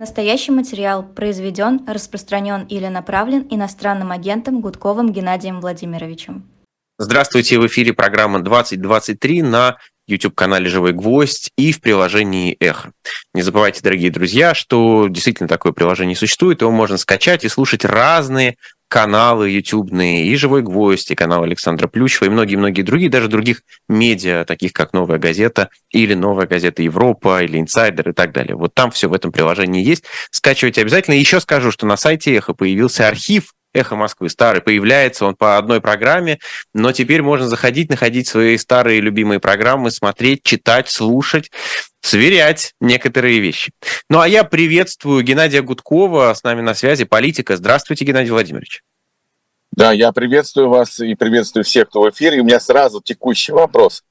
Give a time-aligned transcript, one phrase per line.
[0.00, 6.48] Настоящий материал произведен, распространен или направлен иностранным агентом Гудковым Геннадием Владимировичем.
[6.98, 12.92] Здравствуйте, в эфире программа 2023 на YouTube-канале «Живой гвоздь» и в приложении «Эхо».
[13.34, 18.56] Не забывайте, дорогие друзья, что действительно такое приложение существует, его можно скачать и слушать разные
[18.88, 24.44] каналы ютубные, и «Живой гвоздь», и канал Александра Плющева, и многие-многие другие, даже других медиа,
[24.44, 28.56] таких как «Новая газета» или «Новая газета Европа», или «Инсайдер» и так далее.
[28.56, 30.04] Вот там все в этом приложении есть.
[30.30, 31.14] Скачивайте обязательно.
[31.14, 34.60] Еще скажу, что на сайте «Эхо» появился архив «Эхо Москвы» старый.
[34.60, 36.38] Появляется он по одной программе,
[36.74, 41.50] но теперь можно заходить, находить свои старые любимые программы, смотреть, читать, слушать
[42.00, 43.72] сверять некоторые вещи.
[44.08, 47.56] Ну а я приветствую Геннадия Гудкова, с нами на связи, политика.
[47.56, 48.82] Здравствуйте, Геннадий Владимирович.
[49.72, 52.40] Да, я приветствую вас и приветствую всех, кто в эфире.
[52.40, 54.02] У меня сразу текущий вопрос.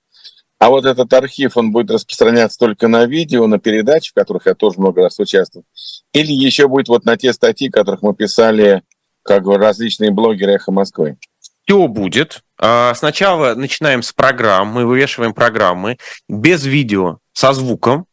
[0.60, 4.56] А вот этот архив, он будет распространяться только на видео, на передачи, в которых я
[4.56, 5.66] тоже много раз участвовал,
[6.14, 8.82] или еще будет вот на те статьи, которых мы писали,
[9.28, 11.18] как различные блогеры «Эхо Москвы»?
[11.66, 12.42] Все будет.
[12.60, 18.06] А, сначала начинаем с программ, мы вывешиваем программы без видео, со звуком.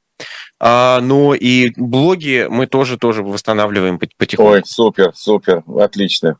[0.61, 4.53] А, но и блоги мы тоже тоже восстанавливаем потихоньку.
[4.53, 6.39] Ой, супер, супер, отлично.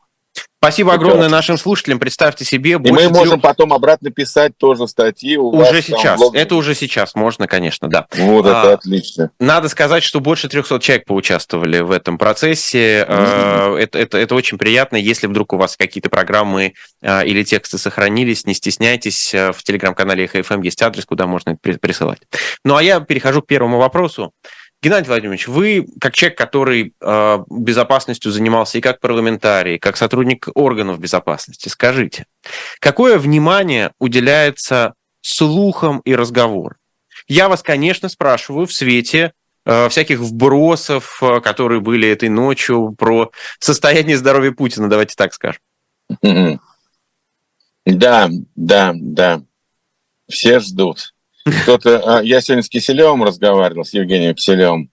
[0.65, 1.99] Спасибо огромное нашим слушателям.
[1.99, 2.71] Представьте себе.
[2.71, 3.41] И мы можем трех...
[3.41, 5.37] потом обратно писать тоже статьи.
[5.37, 6.19] У уже сейчас.
[6.33, 8.07] Это уже сейчас можно, конечно, да.
[8.17, 9.29] Вот это а, отлично.
[9.39, 13.05] Надо сказать, что больше 300 человек поучаствовали в этом процессе.
[13.07, 13.77] Mm-hmm.
[13.77, 14.95] Это, это, это очень приятно.
[14.95, 19.33] Если вдруг у вас какие-то программы а, или тексты сохранились, не стесняйтесь.
[19.33, 22.21] В телеграм-канале ХФМ есть адрес, куда можно присылать.
[22.63, 24.33] Ну а я перехожу к первому вопросу.
[24.85, 30.99] Геннадий Владимирович, вы, как человек, который э, безопасностью занимался и как парламентарий, как сотрудник органов
[30.99, 32.27] безопасности, скажите,
[32.79, 36.77] какое внимание уделяется слухам и разговорам?
[37.27, 39.33] Я вас, конечно, спрашиваю в свете
[39.65, 45.61] э, всяких вбросов, э, которые были этой ночью, про состояние здоровья Путина, давайте так скажем.
[47.87, 49.41] Да, да, да.
[50.29, 51.14] Все ждут.
[51.45, 54.89] Кто-то, а, я сегодня с Киселевым разговаривал, с Евгением Киселевым.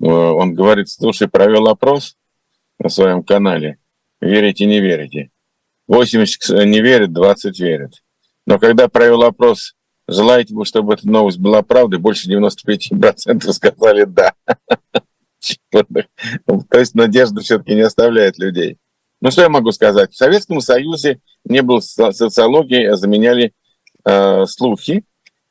[0.00, 2.16] Э, он говорит, слушай, провел опрос
[2.78, 3.78] на своем канале.
[4.20, 5.30] Верите, не верите.
[5.88, 7.94] 80 не верят, 20 верят.
[8.46, 9.74] Но когда провел опрос,
[10.06, 14.34] желаете вы, чтобы эта новость была правдой, больше 95% сказали «да».
[15.70, 18.78] То есть надежда все-таки не оставляет людей.
[19.20, 20.12] Ну, что я могу сказать?
[20.12, 23.52] В Советском Союзе не было социологии, а заменяли
[24.04, 25.04] э, слухи.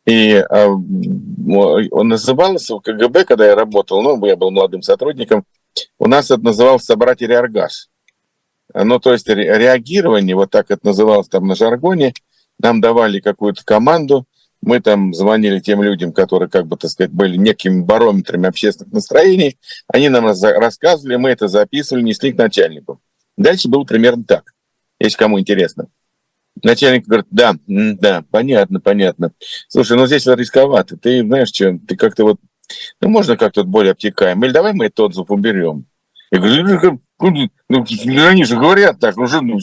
[0.06, 5.46] И э, он назывался в КГБ, когда я работал, ну, я был молодым сотрудником,
[6.00, 7.88] у нас это называлось собрать реоргаж.
[8.74, 12.14] Ну, то есть реагирование, вот так это называлось там на жаргоне,
[12.60, 14.26] нам давали какую-то команду,
[14.62, 19.58] мы там звонили тем людям, которые, как бы, так сказать, были некими барометрами общественных настроений,
[19.88, 23.02] они нам рассказывали, мы это записывали, несли к начальнику.
[23.38, 24.54] Дальше было примерно так,
[25.00, 25.88] если кому интересно.
[26.64, 29.32] Начальник говорит, да, да, понятно, понятно.
[29.68, 30.98] Слушай, ну здесь рисковато.
[30.98, 32.40] Ты знаешь, что, ты как-то вот,
[33.02, 34.44] ну можно как-то более обтекаем.
[34.44, 35.86] Или давай мы этот отзыв уберем.
[36.32, 39.58] Я говорю, ну, ну, ну они же говорят так, уже, ну,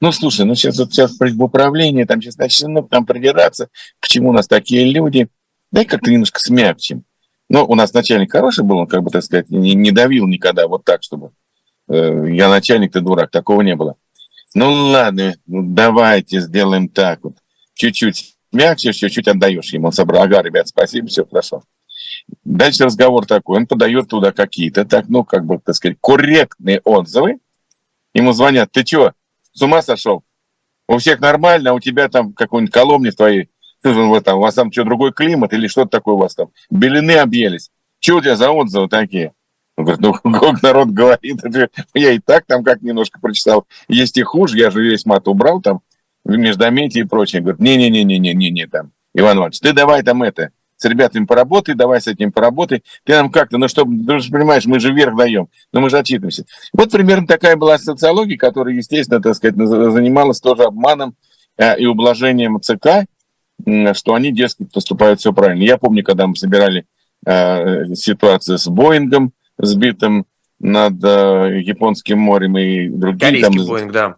[0.00, 3.68] ну, слушай, ну сейчас вот сейчас в управлении, там сейчас начнут там придираться,
[4.00, 5.28] почему у нас такие люди.
[5.72, 7.04] Дай как-то немножко смягчим.
[7.48, 10.66] Ну, у нас начальник хороший был, он, как бы, так сказать, не, не давил никогда
[10.66, 11.30] вот так, чтобы
[11.88, 13.96] э, я начальник, ты дурак, такого не было.
[14.56, 17.34] Ну ладно, ну, давайте сделаем так вот.
[17.74, 19.88] Чуть-чуть мягче, чуть-чуть отдаешь ему.
[19.88, 21.62] Он собрал, ага, ребят, спасибо, все хорошо.
[22.42, 27.38] Дальше разговор такой, он подает туда какие-то, так, ну, как бы, так сказать, корректные отзывы.
[28.14, 29.12] Ему звонят, ты что,
[29.52, 30.24] с ума сошел?
[30.88, 33.50] У всех нормально, а у тебя там какой-нибудь коломни в твоей,
[33.84, 36.48] у там, у вас там что, другой климат или что-то такое у вас там?
[36.70, 37.70] Белины объелись.
[38.00, 39.34] Что у тебя за отзывы такие?
[39.76, 41.40] Он говорит, ну, как народ говорит,
[41.94, 43.66] я и так там как немножко прочитал.
[43.88, 45.80] Есть и хуже, я же весь мат убрал там,
[46.24, 47.42] в междометии и прочее.
[47.42, 52.32] Говорит, не-не-не-не-не-не, там, Иван Иванович, ты давай там это, с ребятами поработай, давай с этим
[52.32, 52.82] поработай.
[53.04, 55.98] Ты нам как-то, ну, чтобы, ты же понимаешь, мы же вверх даем, но мы же
[55.98, 56.44] отчитываемся.
[56.72, 61.16] Вот примерно такая была социология, которая, естественно, так сказать, занималась тоже обманом
[61.56, 63.06] э, и ублажением ЦК,
[63.94, 65.62] что они, дескать, поступают все правильно.
[65.62, 66.84] Я помню, когда мы собирали
[67.24, 70.26] э, ситуацию с Боингом, сбитым
[70.58, 73.42] над э, Японским морем и другие.
[73.42, 74.16] там, Боинг, да.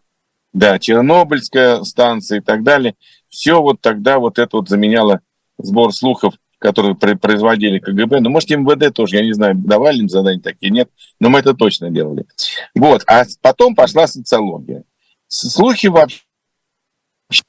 [0.53, 2.95] Да, Чернобыльская станция и так далее.
[3.29, 5.21] Все вот тогда вот это вот заменяло
[5.59, 8.21] сбор слухов, которые производили КГБ.
[8.21, 10.91] Ну, может, МВД тоже, я не знаю, давали им задания такие, нет,
[11.21, 12.27] но мы это точно делали.
[12.75, 14.85] Вот, а потом пошла социология.
[15.29, 16.23] Слухи вообще,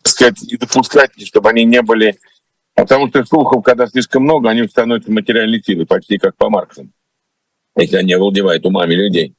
[0.03, 2.17] сказать, не допускать, чтобы они не были...
[2.75, 6.87] Потому что слухов, когда слишком много, они становятся материальной силой, почти как по Марксу.
[7.77, 9.33] Если они овладевают умами людей.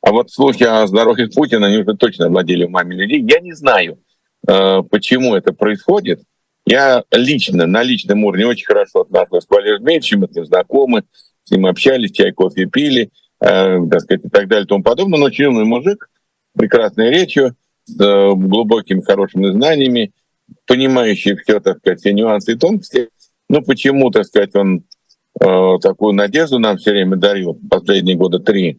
[0.00, 3.24] А вот слухи о здоровье Путина, они уже точно владели умами людей.
[3.26, 3.98] Я не знаю,
[4.46, 6.20] э, почему это происходит.
[6.66, 11.04] Я лично, на личном уровне очень хорошо отношусь к Валерию Дмитриевичу, мы с ним знакомы,
[11.44, 13.10] с ним общались, чай, кофе пили,
[13.40, 15.18] э, так сказать, и так далее и тому подобное.
[15.18, 16.10] Но очень умный мужик,
[16.54, 17.54] прекрасной речью,
[17.84, 20.12] с э, глубокими, хорошими знаниями,
[20.66, 23.08] понимающий все, так сказать, все нюансы и тонкости.
[23.48, 24.84] Ну, почему, так сказать, он
[25.38, 28.78] такую надежду нам все время дарил последние года три.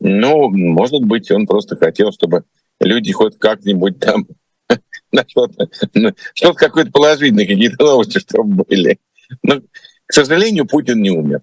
[0.00, 2.44] Ну, может быть, он просто хотел, чтобы
[2.80, 4.26] люди хоть как-нибудь там
[5.26, 5.68] что-то,
[6.34, 8.98] что-то какое-то положительное, какие-то новости, чтобы были.
[9.42, 9.60] Но,
[10.06, 11.42] к сожалению, Путин не умер.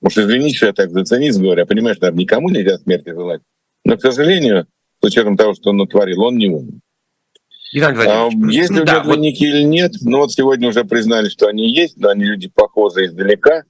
[0.00, 3.40] Уж извините, что я так за цинизм говорю, я понимаю, что никому нельзя смерти желать.
[3.84, 4.66] Но, к сожалению,
[5.00, 6.74] с учетом того, что он натворил, он не умер.
[7.74, 9.54] А, есть ли да, двойники вот...
[9.54, 9.92] или нет?
[10.02, 13.64] Ну вот сегодня уже признали, что они есть, но они люди похожие издалека,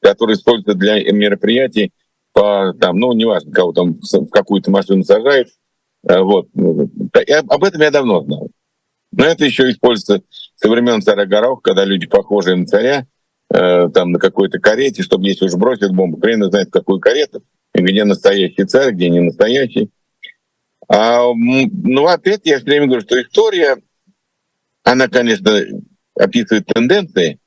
[0.00, 1.92] которые используются для мероприятий
[2.32, 5.48] по там, ну неважно, кого там в какую-то машину сажает.
[6.06, 6.48] А, вот.
[7.26, 8.50] Я, об этом я давно знал.
[9.12, 10.22] Но это еще используется
[10.56, 13.06] со времен царя Горох, когда люди похожие на царя,
[13.54, 17.42] э, там на какой-то карете, чтобы если уж бросят бомбу, хрен знает какую карету,
[17.74, 19.90] и где настоящий царь, где не настоящий.
[20.88, 23.76] А, ну, опять я все время говорю, что история,
[24.84, 25.60] она, конечно,
[26.14, 27.38] описывает тенденции,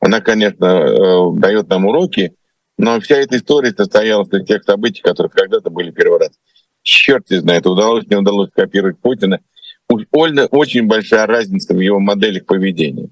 [0.00, 2.34] она, конечно, э, дает нам уроки,
[2.76, 6.30] но вся эта история состоялась из тех событий, которые когда-то были первый раз.
[6.82, 9.40] Черт не знает, удалось, не удалось копировать Путина.
[9.88, 13.08] У Ольны очень большая разница в его моделях поведения.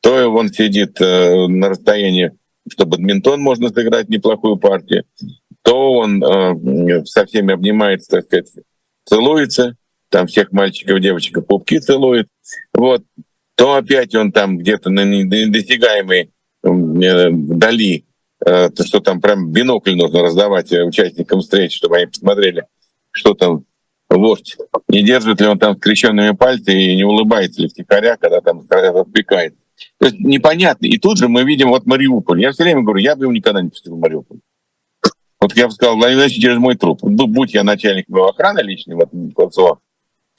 [0.00, 2.32] То он сидит э, на расстоянии,
[2.68, 5.04] что бадминтон можно сыграть неплохую партию,
[5.62, 8.48] то он э, со всеми обнимается, так сказать,
[9.04, 9.76] целуется,
[10.08, 12.28] там всех мальчиков, девочек пупки целует,
[12.72, 13.04] вот,
[13.56, 16.30] то опять он там где-то на недосягаемой
[16.62, 16.68] э,
[17.30, 18.04] вдали,
[18.44, 22.66] э, то что там прям бинокль нужно раздавать э, участникам встречи, чтобы они посмотрели,
[23.10, 23.64] что там
[24.08, 24.56] вождь,
[24.88, 29.54] не держит ли он там скрещенными пальцами и не улыбается ли втихаря, когда там отпекает.
[29.98, 30.86] То есть непонятно.
[30.86, 32.40] И тут же мы видим вот Мариуполь.
[32.40, 34.38] Я все время говорю, я бы его никогда не пустил в Мариуполь.
[35.44, 37.00] Вот я бы сказал, Владимир через мой труп.
[37.02, 39.78] Будь я начальником его охраны личной в этом Кольцово,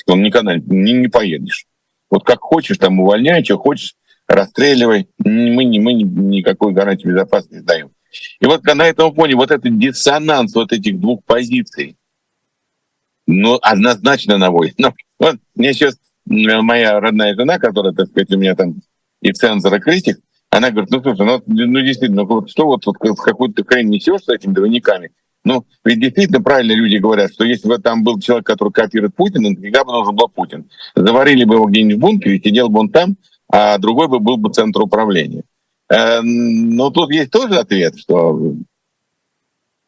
[0.07, 1.68] он никогда не, не поедешь.
[2.10, 3.94] Вот как хочешь, там увольняй, что хочешь,
[4.28, 5.07] расстреливай.
[5.19, 7.92] Мы, не, мы никакой гарантии безопасности не даем.
[8.40, 11.98] И вот на этом фоне вот этот диссонанс вот этих двух позиций,
[13.28, 14.80] ну, однозначно наводит.
[14.80, 18.81] Ну, вот мне сейчас моя родная жена, которая, так сказать, у меня там
[19.22, 20.18] и цензор, и критик,
[20.56, 24.30] она говорит, ну слушай, ну, ну действительно, ну, что вот, вот какую-то хрень несешь с
[24.30, 25.12] этими двойниками?
[25.44, 29.50] Ну, ведь действительно правильно люди говорят, что если бы там был человек, который копирует Путина,
[29.50, 30.69] нафига бы нужен был Путин.
[30.96, 33.18] Заварили бы его где-нибудь в бункере, сидел бы он там,
[33.52, 35.44] а другой бы был бы центр управления.
[35.90, 38.56] Э, но тут есть тоже ответ, что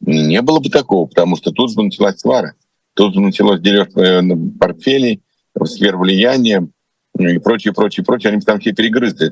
[0.01, 2.53] не было бы такого, потому что тут же началась свара.
[2.93, 4.21] Тут же началось дележ э,
[4.59, 5.21] портфелей,
[5.63, 6.67] сфер влияния
[7.17, 8.33] и прочее, прочее, прочее.
[8.33, 9.31] Они там все перегрызли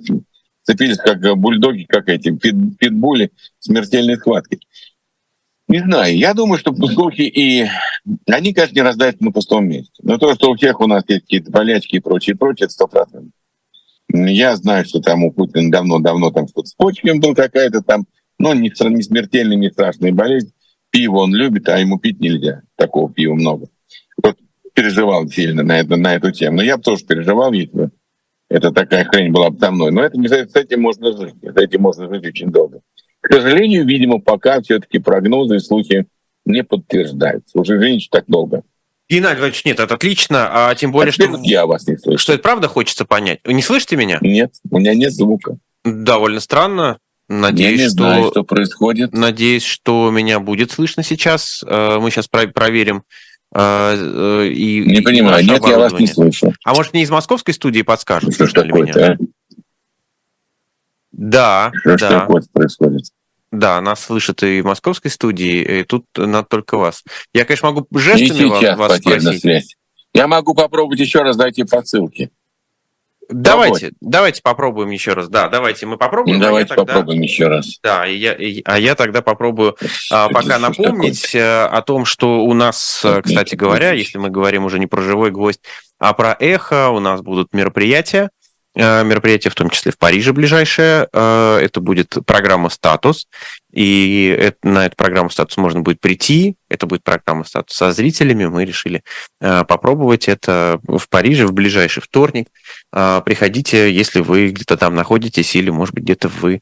[0.65, 4.59] цепились как бульдоги, как эти пит, питбули смертельной схватки.
[5.67, 7.67] Не знаю, я думаю, что слухи и...
[8.27, 9.93] Они, конечно, не раздаются на пустом месте.
[10.03, 13.31] Но то, что у всех у нас есть какие-то болячки и прочее, прочее, это стопроцентно.
[14.13, 18.05] Я знаю, что там у Путина давно-давно там что-то с почками был какая-то там,
[18.37, 20.53] ну, не, не смертельная, не страшная болезнь.
[20.91, 22.61] Пиво он любит, а ему пить нельзя.
[22.75, 23.67] Такого пива много.
[24.21, 24.37] Вот
[24.73, 26.57] переживал сильно на, это, на эту тему.
[26.57, 27.91] Но я бы тоже переживал, если бы
[28.49, 29.91] это такая хрень была бы со мной.
[29.91, 31.35] Но это с этим можно жить.
[31.41, 32.81] С этим можно жить очень долго.
[33.21, 36.05] К сожалению, видимо, пока все-таки прогнозы и слухи
[36.45, 37.59] не подтверждаются.
[37.59, 38.63] Уже извините, так долго.
[39.09, 41.37] Геннадий Владимирович, нет, это отлично, а тем более, а что...
[41.43, 42.17] Я вас не слышу.
[42.17, 43.39] Что это правда хочется понять.
[43.43, 44.17] Вы не слышите меня?
[44.21, 45.57] Нет, у меня нет звука.
[45.83, 46.97] Довольно странно.
[47.27, 47.97] Надеюсь, Я не что...
[47.97, 49.13] знаю, что происходит.
[49.13, 51.63] Надеюсь, что меня будет слышно сейчас.
[51.67, 53.03] Э, мы сейчас проверим
[53.53, 56.53] а, э, и, не понимаю, нет, я вас не слышу.
[56.63, 58.33] А может, мне из московской студии подскажут?
[58.33, 59.17] Что ж такое-то, а?
[61.11, 62.19] Да, что да.
[62.21, 63.03] такое происходит?
[63.51, 67.03] Да, нас слышат и в московской студии, и тут надо только вас.
[67.33, 69.41] Я, конечно, могу жестами и сейчас вас спросить.
[69.41, 69.75] Связь.
[70.13, 72.31] Я могу попробовать еще раз дойти по ссылке.
[73.29, 73.93] Давайте, Давай.
[74.01, 75.29] давайте попробуем еще раз.
[75.29, 76.37] Да, давайте мы попробуем.
[76.37, 76.93] Ну, давайте а тогда...
[76.93, 77.79] попробуем еще раз.
[77.81, 79.75] Да, и я, и, а я тогда попробую
[80.11, 81.41] а, пока напомнить такое?
[81.41, 85.01] Э, о том, что у нас, э, кстати говоря, если мы говорим уже не про
[85.01, 85.61] живой гвоздь,
[85.99, 88.29] а про эхо, у нас будут мероприятия.
[88.75, 91.07] мероприятия, в том числе в Париже ближайшее.
[91.13, 93.27] Это будет программа «Статус».
[93.71, 96.57] И на эту программу «Статус» можно будет прийти.
[96.69, 98.45] Это будет программа «Статус» со зрителями.
[98.45, 99.03] Мы решили
[99.39, 102.49] попробовать это в Париже в ближайший вторник.
[102.95, 106.61] Приходите, если вы где-то там находитесь, или, может быть, где-то вы,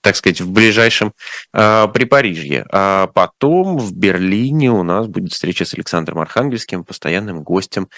[0.00, 1.12] так сказать, в ближайшем
[1.52, 2.64] Припарижье.
[2.72, 7.88] А потом в Берлине у нас будет встреча с Александром Архангельским, постоянным гостем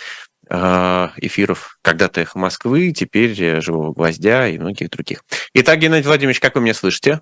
[0.48, 5.24] а, эфиров когда-то «Эхо Москвы», теперь «Живого гвоздя» и многих других.
[5.54, 7.20] Итак, Геннадий Владимирович, как вы меня слышите?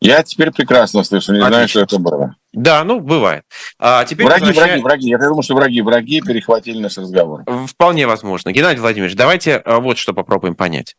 [0.00, 1.54] Я теперь прекрасно слышу, не Отлично.
[1.54, 2.34] знаю, что это было.
[2.52, 3.44] Да, ну, бывает.
[3.78, 4.82] А теперь враги, возвращаем...
[4.82, 5.08] враги, враги.
[5.10, 7.44] Я думаю, что враги, враги перехватили наш разговор.
[7.66, 8.50] Вполне возможно.
[8.50, 10.96] Геннадий Владимирович, давайте а, вот что попробуем понять.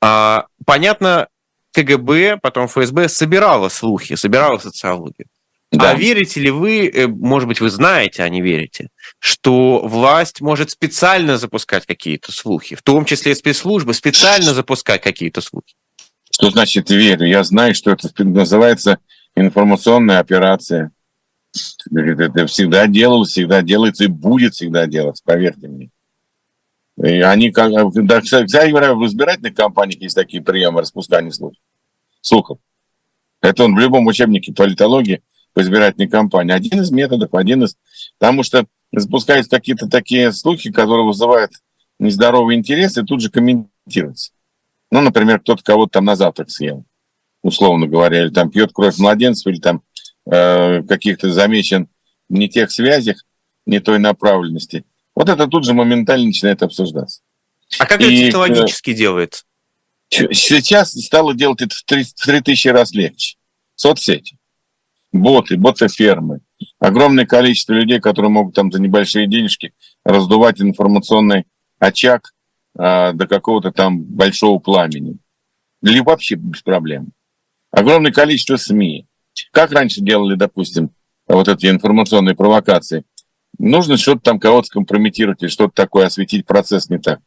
[0.00, 1.28] А, понятно,
[1.74, 5.26] КГБ, потом ФСБ собирала слухи, собирала социологию.
[5.70, 5.90] Да.
[5.90, 8.88] А верите ли вы, э, может быть, вы знаете, а не верите,
[9.18, 15.74] что власть может специально запускать какие-то слухи, в том числе спецслужбы специально запускать какие-то слухи?
[16.38, 17.26] Что значит верю?
[17.26, 18.98] Я знаю, что это называется
[19.34, 20.92] информационная операция.
[21.90, 25.90] Это всегда делалось, всегда делается и будет всегда делаться, поверьте мне.
[26.96, 31.58] И они, как, да, кстати говоря, в избирательных кампаниях есть такие приемы распускания слухов.
[32.20, 32.58] слухов.
[33.40, 35.22] Это он в любом учебнике политологии
[35.54, 36.52] по избирательной кампании.
[36.52, 37.76] Один из методов, один из...
[38.18, 41.50] Потому что запускаются какие-то такие слухи, которые вызывают
[41.98, 44.30] нездоровый интерес и тут же комментируются.
[44.90, 46.84] Ну, например, кто-то кого-то там на завтрак съел,
[47.42, 49.82] условно говоря, или там пьет кровь младенцев, или там
[50.30, 51.88] э, каких-то замечен
[52.28, 53.24] не тех связях,
[53.66, 54.84] не той направленности.
[55.14, 57.20] Вот это тут же моментально начинает обсуждаться.
[57.78, 59.44] А как это технологически э, делается?
[60.10, 63.36] Сейчас стало делать это в 3000 раз легче.
[63.74, 64.38] Соцсети
[65.12, 66.40] боты, боты-фермы,
[66.78, 69.72] огромное количество людей, которые могут там за небольшие денежки
[70.04, 71.44] раздувать информационный
[71.78, 72.32] очаг
[72.78, 75.18] а, до какого-то там большого пламени.
[75.82, 77.12] Или вообще без проблем.
[77.70, 79.06] Огромное количество СМИ.
[79.52, 80.90] Как раньше делали, допустим,
[81.26, 83.04] вот эти информационные провокации?
[83.58, 87.20] Нужно что-то там кого-то скомпрометировать или что-то такое, осветить процесс не так.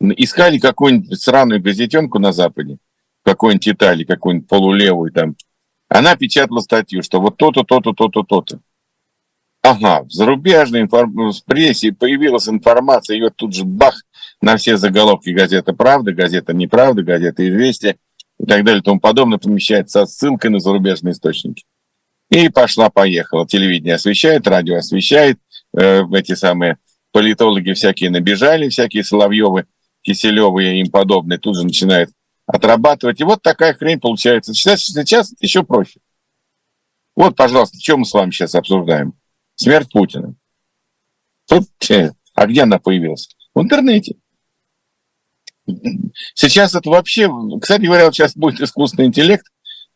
[0.00, 2.78] Искали какую-нибудь сраную газетенку на Западе,
[3.22, 5.36] какой-нибудь Италии, какую-нибудь полулевую там,
[5.88, 8.60] она печатала статью, что вот то-то, то-то, то-то, то-то.
[9.62, 11.30] Ага, в зарубежной информ...
[11.32, 14.02] в прессе появилась информация, ее тут же бах
[14.46, 17.96] на все заголовки газета «Правда», газета «Неправда», газета «Известия»
[18.38, 21.64] и так далее и тому подобное помещается со ссылкой на зарубежные источники.
[22.30, 23.44] И пошла-поехала.
[23.48, 25.40] Телевидение освещает, радио освещает,
[25.76, 26.78] э, эти самые
[27.10, 29.66] политологи всякие набежали, всякие Соловьевы,
[30.02, 32.10] Киселевы и им подобные тут же начинают
[32.46, 33.20] отрабатывать.
[33.20, 34.54] И вот такая хрень получается.
[34.54, 35.98] Сейчас, сейчас еще проще.
[37.16, 39.14] Вот, пожалуйста, что мы с вами сейчас обсуждаем?
[39.56, 40.36] Смерть Путина.
[41.48, 41.64] Тут,
[42.34, 43.34] а где она появилась?
[43.52, 44.14] В интернете.
[46.34, 47.30] Сейчас это вообще...
[47.60, 49.46] Кстати говоря, вот сейчас будет искусственный интеллект,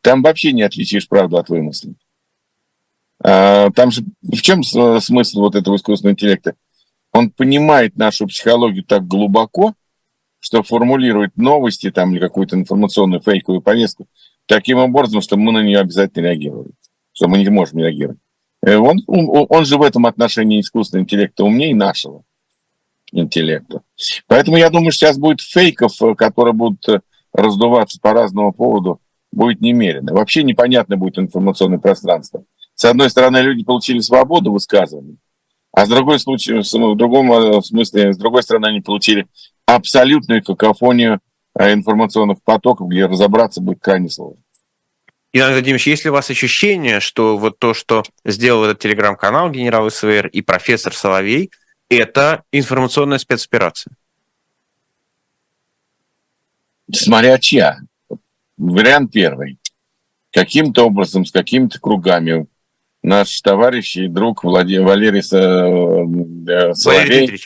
[0.01, 1.93] там вообще не отличишь правду от вымысла.
[3.23, 6.55] А, там же в чем смысл вот этого искусственного интеллекта?
[7.13, 9.75] Он понимает нашу психологию так глубоко,
[10.39, 14.07] что формулирует новости там или какую-то информационную фейковую повестку
[14.47, 16.71] таким образом, что мы на нее обязательно реагируем,
[17.13, 18.17] что мы не можем реагировать.
[18.63, 22.23] Э, он, он, он же в этом отношении искусственного интеллекта умнее нашего
[23.11, 23.81] интеллекта.
[24.27, 27.01] Поэтому я думаю, что сейчас будет фейков, э, которые будут э,
[27.33, 29.01] раздуваться по разному поводу,
[29.31, 30.13] будет немерено.
[30.13, 32.43] Вообще непонятно будет информационное пространство.
[32.75, 35.17] С одной стороны, люди получили свободу высказывания,
[35.71, 39.27] а с другой случае, в другом смысле, с другой стороны, они получили
[39.65, 41.19] абсолютную какофонию
[41.57, 44.41] э, информационных потоков, где разобраться будет крайне сложно.
[45.33, 49.89] Иван Владимирович, есть ли у вас ощущение, что вот то, что сделал этот телеграм-канал генерал
[49.89, 51.51] СВР и профессор Соловей,
[51.97, 53.93] это информационная спецоперация?
[56.91, 57.79] Смотря чья.
[58.57, 59.59] Вариант первый.
[60.31, 62.47] Каким-то образом, с какими-то кругами
[63.03, 67.09] наш товарищ и друг Владимир, Валерий э, Соловей...
[67.09, 67.39] Валерий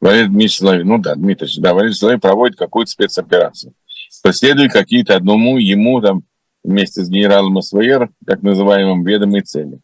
[0.00, 3.74] Валерий Дмитриевич Соловей, ну да, Дмитрий, да, Валерий Соловей проводит какую-то спецоперацию.
[4.22, 6.24] Преследует какие-то одному ему там
[6.64, 9.80] вместе с генералом СВР, так называемым, ведомые цели.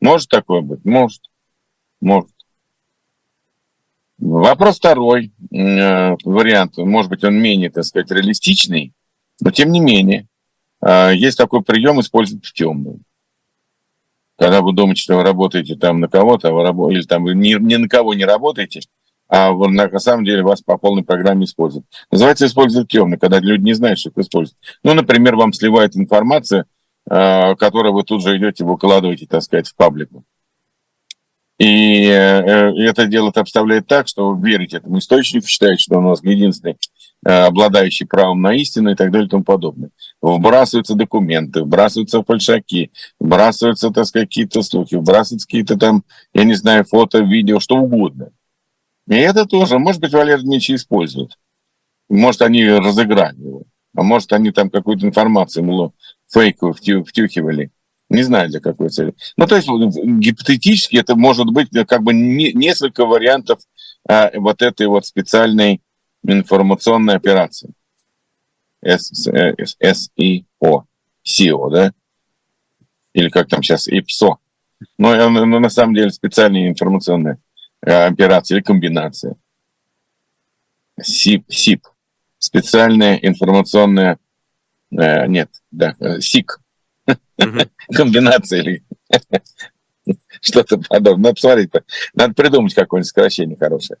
[0.00, 0.84] Может такое быть?
[0.84, 1.22] Может.
[2.00, 2.30] Может.
[4.18, 8.94] Вопрос второй э, вариант, может быть, он менее, так сказать, реалистичный,
[9.40, 10.26] но тем не менее,
[10.80, 13.00] э, есть такой прием использовать в темную.
[14.38, 17.76] Когда вы думаете, что вы работаете там на кого-то, а или там вы ни, ни
[17.76, 18.80] на кого не работаете,
[19.28, 21.86] а на самом деле вас по полной программе используют.
[22.10, 24.58] Называется использовать темно, когда люди не знают, что их используют.
[24.82, 26.66] Ну, например, вам сливает информация,
[27.10, 30.24] э, которую вы тут же идете, выкладываете, так сказать, в паблику.
[31.58, 36.08] И э, это дело обставляет так, что вы верите этому источнику, считаете, что он у
[36.10, 36.76] вас единственный
[37.22, 39.90] обладающий правом на истину и так далее и тому подобное.
[40.22, 46.84] Вбрасываются документы, вбрасываются фальшаки, вбрасываются, так сказать, какие-то слухи, вбрасываются какие-то там, я не знаю,
[46.84, 48.30] фото, видео, что угодно.
[49.08, 51.38] И это тоже, может быть, Валерий Дмитриевич использует.
[52.08, 53.62] Может, они разыграли его.
[53.96, 55.94] А может, они там какую-то информацию, мол,
[56.30, 57.70] фейковую втюхивали.
[58.08, 59.14] Не знаю, для какой цели.
[59.36, 63.60] Ну, то есть, гипотетически это может быть как бы не, несколько вариантов
[64.08, 65.82] а, вот этой вот специальной
[66.22, 67.72] информационной операции.
[68.84, 70.84] СИО.
[71.22, 71.92] СИО, да?
[73.12, 74.36] Или как там сейчас, ИПСО.
[74.98, 77.38] Но, но на самом деле специальная информационная
[77.80, 79.36] операция или комбинация.
[81.00, 81.86] СИП, СИП.
[82.38, 84.18] Специальная информационная...
[84.92, 86.60] Э, нет, да, СИК
[87.92, 88.84] комбинация или
[90.40, 91.30] что-то подобное.
[91.30, 91.70] Надо посмотреть,
[92.14, 93.98] надо придумать какое-нибудь сокращение хорошее.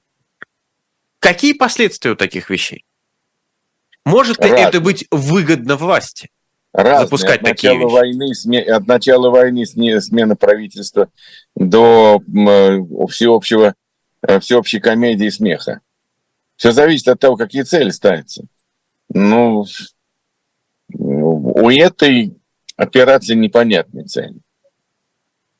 [1.18, 2.84] Какие последствия у таких вещей?
[4.04, 6.30] Может ли это быть выгодно власти?
[6.72, 7.06] Разные.
[7.06, 7.94] Запускать от такие начала вещи?
[7.94, 11.08] войны, сме, от начала войны смена правительства
[11.54, 13.74] до э, всеобщего,
[14.22, 15.80] э, всеобщей комедии смеха.
[16.56, 18.44] Все зависит от того, какие цели ставятся.
[19.08, 19.64] Ну,
[20.90, 22.36] у этой
[22.76, 24.40] операции непонятной цели.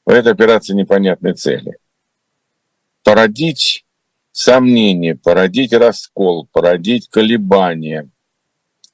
[0.04, 1.78] У этой операции непонятной цели.
[3.02, 3.85] Породить
[4.32, 8.08] сомнение, породить раскол, породить колебания.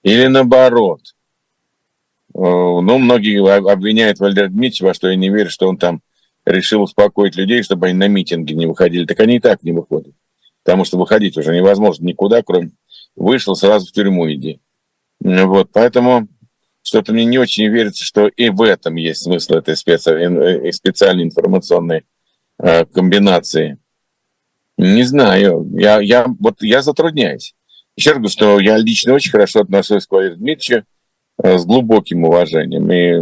[0.02, 1.14] Или наоборот.
[2.34, 6.02] Э, ну, многие обвиняют Валерия Дмитриевича, что я не верю, что он там
[6.44, 9.04] решил успокоить людей, чтобы они на митинги не выходили.
[9.04, 10.14] Так они и так не выходят.
[10.64, 12.70] Потому что выходить уже невозможно никуда, кроме
[13.16, 14.60] вышел, сразу в тюрьму иди.
[15.20, 16.28] Вот, поэтому
[16.82, 20.10] что-то мне не очень верится, что и в этом есть смысл этой специ...
[20.10, 22.04] Э, специальной информационной
[22.58, 23.78] э, комбинации.
[24.78, 27.54] Не знаю, я, я, вот я затрудняюсь.
[27.96, 30.86] Еще раз говорю, что я лично очень хорошо отношусь к Валерию Дмитриевичу
[31.42, 32.90] э, с глубоким уважением.
[32.90, 33.14] И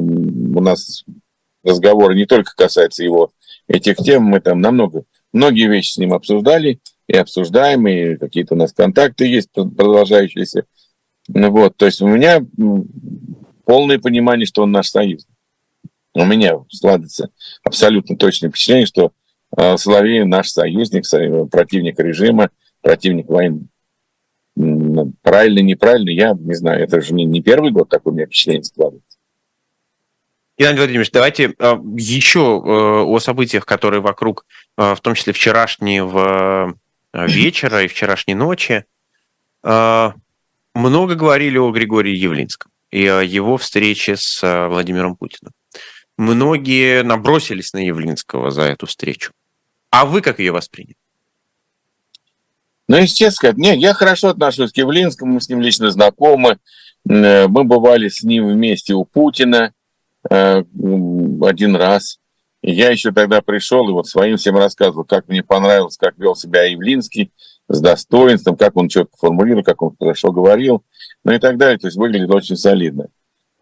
[0.56, 1.04] у нас
[1.62, 3.30] разговор не только касается его
[3.68, 8.56] этих тем, мы там намного, многие вещи с ним обсуждали и обсуждаем, и какие-то у
[8.56, 10.64] нас контакты есть продолжающиеся.
[11.28, 12.40] Ну вот, то есть у меня
[13.70, 15.32] полное понимание, что он наш союзник.
[16.12, 17.30] У меня складывается
[17.62, 19.12] абсолютно точное впечатление, что
[19.56, 21.04] э, Соловей наш союзник,
[21.48, 23.68] противник режима, противник войны.
[25.22, 26.82] Правильно, неправильно, я не знаю.
[26.82, 29.18] Это же не, не первый год такое у меня впечатление складывается.
[30.56, 32.70] Иван Владимирович, давайте э, еще э,
[33.04, 36.74] о событиях, которые вокруг, в том числе вчерашнего
[37.14, 38.84] вечера и вчерашней ночи.
[39.62, 45.52] Много говорили о Григории Явлинском и о его встрече с э, Владимиром Путиным.
[46.16, 49.32] Многие набросились на Явлинского за эту встречу.
[49.90, 50.96] А вы как ее восприняли?
[52.88, 56.58] Ну, естественно, не, я хорошо отношусь к Явлинскому, мы с ним лично знакомы.
[57.08, 59.72] Э, мы бывали с ним вместе у Путина
[60.28, 60.62] э,
[61.42, 62.18] один раз.
[62.62, 66.64] Я еще тогда пришел и вот своим всем рассказывал, как мне понравилось, как вел себя
[66.64, 67.32] Явлинский
[67.68, 70.84] с достоинством, как он четко формулировал, как он хорошо говорил
[71.24, 71.78] ну и так далее.
[71.78, 73.08] То есть выглядит очень солидно.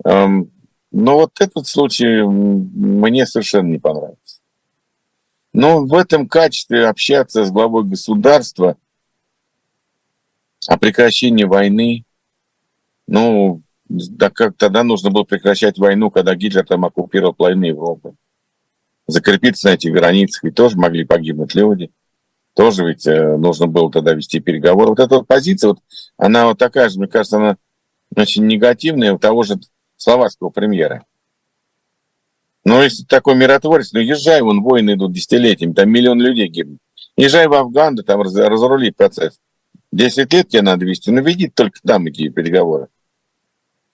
[0.05, 0.47] Но
[0.90, 4.40] вот этот случай мне совершенно не понравился.
[5.53, 8.77] Но в этом качестве общаться с главой государства
[10.66, 12.05] о прекращении войны,
[13.07, 18.14] ну, да как тогда нужно было прекращать войну, когда Гитлер там оккупировал половину Европы.
[19.07, 21.90] Закрепиться на этих границах, и тоже могли погибнуть люди
[22.59, 24.88] тоже ведь э, нужно было тогда вести переговоры.
[24.88, 25.79] Вот эта вот позиция, вот,
[26.16, 27.57] она вот такая же, мне кажется, она
[28.16, 29.61] очень негативная у того же
[29.97, 31.05] словацкого премьера.
[32.64, 36.81] Но если такой миротворец, ну езжай, вон войны идут десятилетиями, там миллион людей гибнут.
[37.16, 39.38] Езжай в Афган, да там разрули процесс.
[39.92, 42.88] Десять лет тебе надо вести, ну веди только там эти переговоры.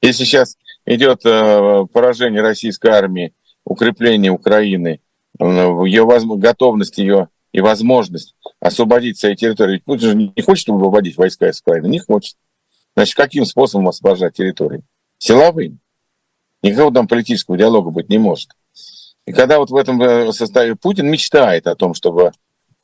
[0.01, 3.35] Если сейчас идет э, поражение российской армии,
[3.67, 5.03] укрепление Украины,
[5.39, 9.75] э, ее готовность ее и возможность освободить свои территории.
[9.75, 12.37] Ведь Путин же не хочет, чтобы выводить войска из Украины, не хочет.
[12.97, 14.83] Значит, каким способом освобождать территории?
[15.19, 15.79] Силовым.
[16.63, 18.51] Никакого там политического диалога быть не может.
[19.25, 22.33] И когда вот в этом э, составе Путин мечтает о том, чтобы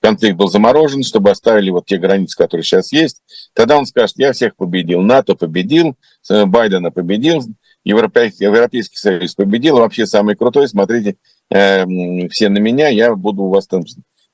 [0.00, 3.22] конфликт был заморожен, чтобы оставили вот те границы, которые сейчас есть,
[3.54, 5.96] тогда он скажет, я всех победил, НАТО победил,
[6.30, 7.42] э, Байдена победил,
[7.82, 11.16] Европейский, Европейский Союз победил, вообще самый крутой, смотрите,
[11.50, 13.82] э, все на меня, я буду у вас там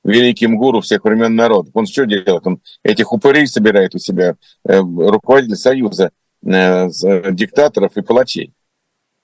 [0.07, 1.71] великим гуру всех времен народов.
[1.75, 2.47] Он что делает?
[2.47, 4.35] Он этих упырей собирает у себя,
[4.67, 6.11] э, руководитель Союза
[6.43, 6.89] э,
[7.31, 8.53] диктаторов и палачей.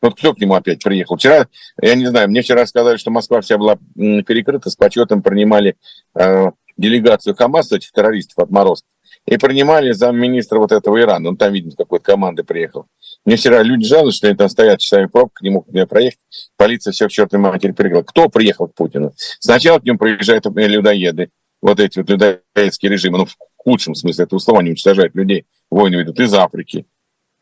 [0.02, 1.16] Вот кто к нему опять приехал?
[1.16, 1.48] Вчера,
[1.82, 5.78] я не знаю, мне вчера сказали, что Москва вся была перекрыта, с почетом принимали
[6.16, 8.90] э, делегацию Хамаса, этих террористов отморозков.
[9.26, 11.30] и принимали замминистра вот этого Ирана.
[11.30, 12.88] Он там, видимо, какой-то команды приехал.
[13.26, 16.20] Мне вчера люди жалуются, что они там стоят часами пробка, не могут меня проехать.
[16.58, 18.04] Полиция все к чертовой матери перегрела.
[18.04, 19.14] Кто приехал к Путину?
[19.40, 21.30] Сначала к нему приезжают людоеды,
[21.62, 25.96] вот эти вот людоедские режимы, ну, в худшем смысле этого слова, они уничтожают людей, войны
[25.96, 26.86] ведут из Африки,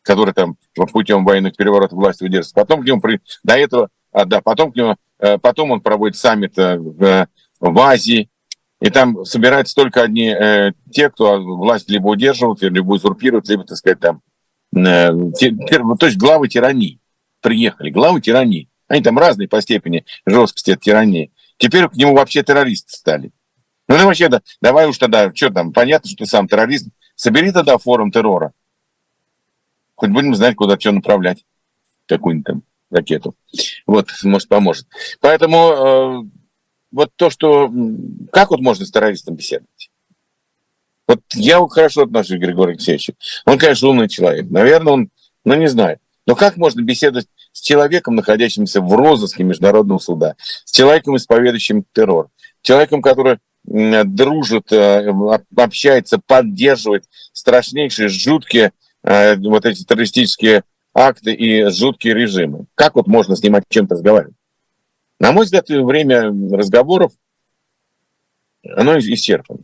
[0.02, 0.56] которые там
[0.92, 2.54] путем военных переворотов власти удерживаются.
[2.54, 3.20] Потом к нему, при...
[3.42, 7.26] до этого, а, да, потом к нему, э, потом он проводит саммит э, в,
[7.58, 8.30] в Азии,
[8.80, 13.76] и там собираются только одни э, те, кто власть либо удерживают, либо узурпируют, либо, так
[13.76, 14.31] сказать, там, э,
[14.72, 16.98] то есть главы тирании
[17.42, 18.68] приехали, главы тирании.
[18.88, 21.32] Они там разные по степени жесткости от тирании.
[21.58, 23.32] Теперь к нему вообще террористы стали.
[23.88, 27.52] Ну, ну вообще, да, давай уж тогда, что там, понятно, что ты сам террорист, собери
[27.52, 28.52] тогда форум террора.
[29.94, 31.44] Хоть будем знать, куда что направлять,
[32.06, 33.34] какую-нибудь там ракету.
[33.86, 34.86] Вот, может, поможет.
[35.20, 36.22] Поэтому э,
[36.90, 37.70] вот то, что...
[38.32, 39.90] Как вот можно с террористом беседовать?
[41.08, 43.14] Вот я хорошо отношусь к Григорию Алексеевичу.
[43.44, 44.50] Он, конечно, умный человек.
[44.50, 45.10] Наверное, он,
[45.44, 45.98] ну, не знаю.
[46.26, 52.28] Но как можно беседовать с человеком, находящимся в розыске Международного суда, с человеком, исповедующим террор,
[52.62, 55.12] человеком, который дружит, э,
[55.56, 62.66] общается, поддерживает страшнейшие, жуткие э, вот эти террористические акты и жуткие режимы.
[62.74, 64.34] Как вот можно с ним о чем-то разговаривать?
[65.18, 67.12] На мой взгляд, время разговоров,
[68.64, 69.60] оно исчерпано.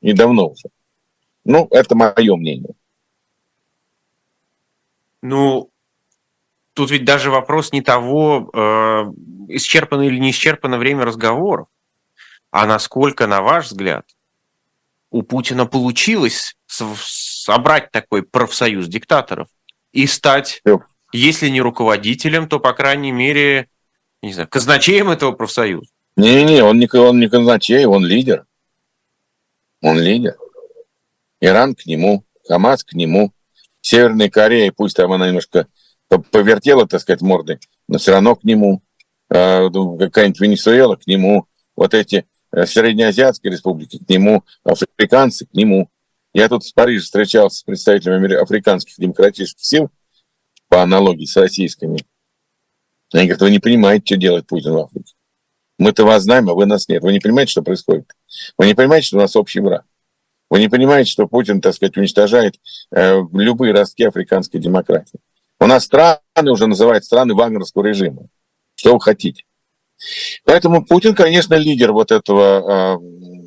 [0.00, 0.68] И давно уже.
[1.44, 2.74] Ну, это мое мнение.
[5.22, 5.70] Ну,
[6.74, 9.04] тут ведь даже вопрос не того, э,
[9.48, 11.68] исчерпано или не исчерпано время разговоров,
[12.50, 14.06] а насколько, на ваш взгляд,
[15.10, 19.48] у Путина получилось собрать такой профсоюз диктаторов
[19.92, 20.62] и стать,
[21.12, 23.68] если не руководителем, то, по крайней мере,
[24.22, 25.90] не знаю, казначеем этого профсоюза?
[26.16, 28.44] Не-не, он не, он не казначей, он лидер.
[29.82, 30.36] Он лидер.
[31.40, 33.32] Иран к нему, Хамас к нему,
[33.80, 35.66] Северная Корея, пусть там она немножко
[36.08, 38.82] повертела, так сказать, мордой, но все равно к нему.
[39.30, 41.46] Ну, какая-нибудь Венесуэла к нему.
[41.76, 45.88] Вот эти э, Среднеазиатские республики к нему, африканцы к нему.
[46.34, 49.90] Я тут в Париже встречался с представителями африканских демократических сил,
[50.70, 51.98] по аналогии с российскими.
[53.12, 55.14] Они говорят, вы не понимаете, что делает Путин в Африке.
[55.80, 57.02] Мы-то вас знаем, а вы нас нет.
[57.02, 58.12] Вы не понимаете, что происходит?
[58.58, 59.86] Вы не понимаете, что у нас общий враг?
[60.50, 62.56] Вы не понимаете, что Путин, так сказать, уничтожает
[62.94, 65.18] э, любые ростки африканской демократии?
[65.58, 68.26] У нас страны уже называют страны вагнерского режима.
[68.74, 69.44] Что вы хотите?
[70.44, 73.42] Поэтому Путин, конечно, лидер вот этого, э,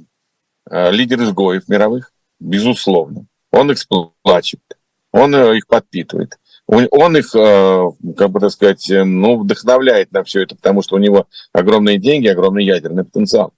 [0.72, 3.28] э, лидер изгоев мировых, безусловно.
[3.52, 4.80] Он их сплачивает,
[5.12, 7.84] он их подпитывает он их, э,
[8.18, 11.98] как бы так сказать, э, ну, вдохновляет на все это, потому что у него огромные
[11.98, 13.54] деньги, огромный ядерный потенциал.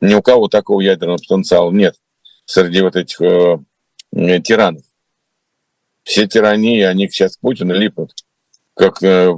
[0.00, 1.96] Ни у кого такого ядерного потенциала нет
[2.44, 3.58] среди вот этих э,
[4.12, 4.82] тиранов.
[6.04, 8.14] Все тирании, они сейчас к Путину липнут,
[8.74, 9.30] как э,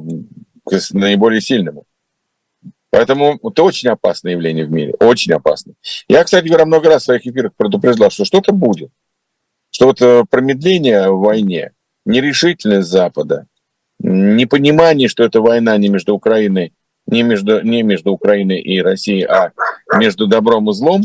[0.64, 1.87] к наиболее сильному.
[2.90, 5.74] Поэтому это очень опасное явление в мире, очень опасное.
[6.09, 8.90] Я, кстати говоря, много раз в своих эфирах предупреждал, что что-то будет.
[9.70, 11.72] Что вот э, промедление в войне,
[12.11, 13.46] нерешительность Запада,
[13.99, 16.73] непонимание, что это война не между Украиной,
[17.07, 19.53] не между, не между Украиной и Россией, а
[19.96, 21.03] между добром и злом,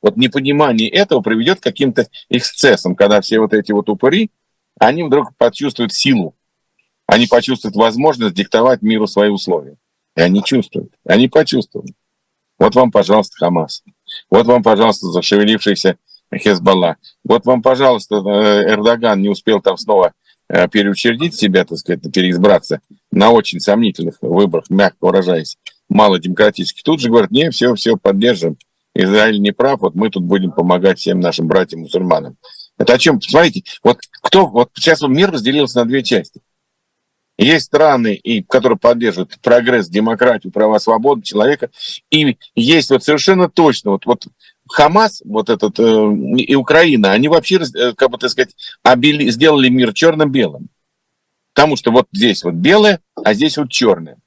[0.00, 4.30] вот непонимание этого приведет к каким-то эксцессам, когда все вот эти вот упыри,
[4.78, 6.36] они вдруг почувствуют силу,
[7.06, 9.76] они почувствуют возможность диктовать миру свои условия.
[10.16, 11.90] И они чувствуют, они почувствуют.
[12.58, 13.82] Вот вам, пожалуйста, Хамас.
[14.30, 15.96] Вот вам, пожалуйста, зашевелившийся
[16.34, 16.96] Хезбалла.
[17.24, 20.12] Вот вам, пожалуйста, э, Эрдоган не успел там снова
[20.48, 22.80] переучредить себя, так сказать, переизбраться
[23.10, 25.56] на очень сомнительных выборах, мягко выражаясь,
[25.88, 26.82] мало демократических.
[26.82, 28.56] Тут же говорят, не, все, все, поддержим.
[28.94, 32.36] Израиль не прав, вот мы тут будем помогать всем нашим братьям-мусульманам.
[32.78, 33.20] Это о чем?
[33.20, 36.40] Посмотрите, вот кто, вот сейчас мир разделился на две части.
[37.36, 41.70] Есть страны, и, которые поддерживают прогресс, демократию, права, свободы человека,
[42.10, 44.26] и есть вот совершенно точно, вот, вот
[44.68, 45.82] Хамас, вот этот, э,
[46.36, 50.68] и Украина, они вообще, э, как бы так сказать, обели, сделали мир черно-белым.
[51.54, 54.18] Потому что вот здесь вот белое, а здесь вот черное.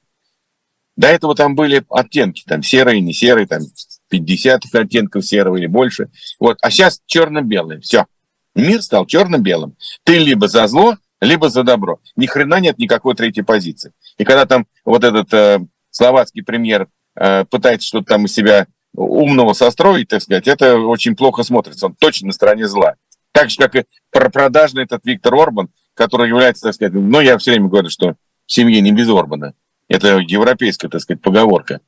[0.97, 3.61] До этого там были оттенки, там серые, не серые, там
[4.09, 6.09] 50 оттенков серого или больше.
[6.39, 7.79] Вот, а сейчас черно-белое.
[7.79, 8.05] Все.
[8.53, 9.75] Мир стал черно-белым.
[10.03, 11.99] Ты либо за зло, либо за добро.
[12.15, 13.93] Ни хрена нет никакой третьей позиции.
[14.17, 19.53] И когда там вот этот э, словацкий премьер э, пытается что-то там из себя умного
[19.53, 21.87] состроить, так сказать, это очень плохо смотрится.
[21.87, 22.95] Он точно на стороне зла.
[23.31, 27.51] Так же, как и продажный этот Виктор Орбан, который является, так сказать, ну, я все
[27.51, 29.53] время говорю, что в семье не без Орбана.
[29.87, 31.81] Это европейская, так сказать, поговорка.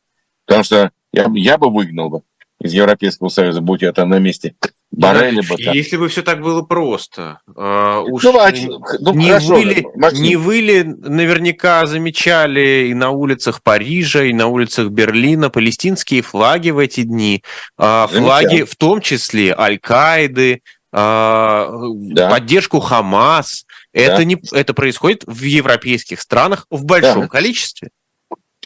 [0.45, 2.21] Потому что я, я бы выгнал бы
[2.59, 4.55] из Европейского Союза, будь я там на месте
[4.95, 5.73] Борели бы там.
[5.73, 7.39] Если бы все так было просто.
[7.57, 8.51] Э, уж ну, а,
[8.99, 14.33] ну, не, хорошо, вы ли, не вы ли наверняка замечали и на улицах Парижа, и
[14.33, 17.43] на улицах Берлина палестинские флаги в эти дни?
[17.79, 20.59] Э, флаги в том числе Аль-Каиды, э,
[20.91, 22.29] да.
[22.29, 23.65] поддержку Хамас.
[23.93, 24.23] Это, да.
[24.25, 27.27] не, это происходит в европейских странах в большом да.
[27.29, 27.89] количестве.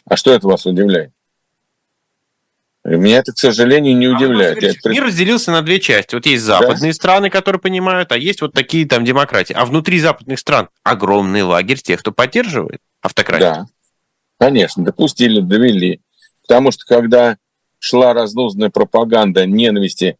[0.04, 1.10] А что это вас удивляет?
[2.96, 4.62] Меня это, к сожалению, не а удивляет.
[4.62, 6.14] А мир разделился на две части.
[6.14, 6.94] Вот есть западные да?
[6.94, 9.52] страны, которые понимают, а есть вот такие там демократии.
[9.52, 13.50] А внутри западных стран огромный лагерь тех, кто поддерживает автократию.
[13.50, 13.66] Да,
[14.38, 16.00] конечно, допустили, довели.
[16.42, 17.36] Потому что когда
[17.78, 20.16] шла разнузданная пропаганда ненависти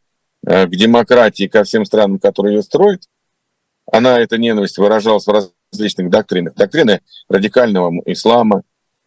[0.46, 3.04] э, к демократии, ко всем странам, которые ее строят,
[3.90, 6.54] она, эта ненависть выражалась в различных доктринах.
[6.54, 8.62] Доктрина радикального ислама,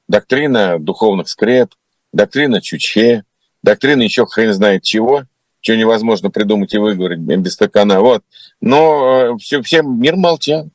[0.08, 1.74] доктрина духовных скреп,
[2.12, 3.24] доктрина Чуче,
[3.64, 5.24] доктрина еще хрен знает чего,
[5.62, 8.02] что невозможно придумать и выговорить без стакана.
[8.02, 8.24] Вот.
[8.60, 10.70] Но все, э, все, мир молчал.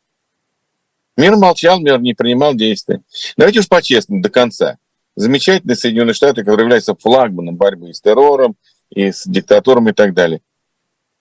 [1.16, 3.00] Мир молчал, мир не принимал действия.
[3.36, 4.78] Давайте уж по-честному, до конца.
[5.16, 8.56] Замечательные Соединенные Штаты, которые являются флагманом борьбы с террором,
[8.90, 10.40] и с диктатуром и так далее.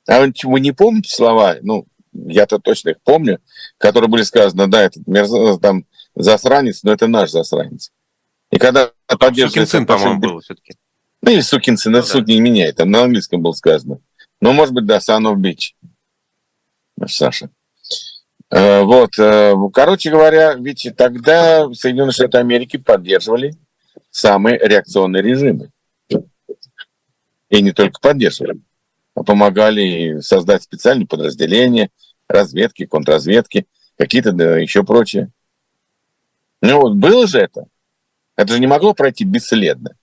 [0.08, 3.40] А вы не помните слова, ну, я-то точно их помню,
[3.78, 5.60] которые были сказаны, да, этот мерз...
[5.60, 7.92] там засранец, но это наш засранец.
[8.52, 9.66] И когда поддерживается...
[9.66, 10.76] Сукин сын, по-моему, был все-таки.
[11.26, 12.06] Ну, или сукин сын, ну, да.
[12.06, 14.00] суть не меняет, там на английском было сказано.
[14.42, 15.74] Но, может быть, да, son of bitch.
[16.98, 17.50] Наш Саша.
[18.52, 23.56] Э, вот, э, короче говоря, ведь тогда Соединенные Штаты Америки поддерживали
[24.12, 25.72] самые реакционные режимы.
[27.50, 28.60] И не только поддерживали,
[29.16, 31.90] а помогали создать специальные подразделения,
[32.28, 33.66] разведки, контрразведки,
[33.98, 35.32] какие-то да, еще прочее.
[36.62, 37.66] Ну вот было же это.
[38.36, 39.96] Это же не могло пройти бесследно.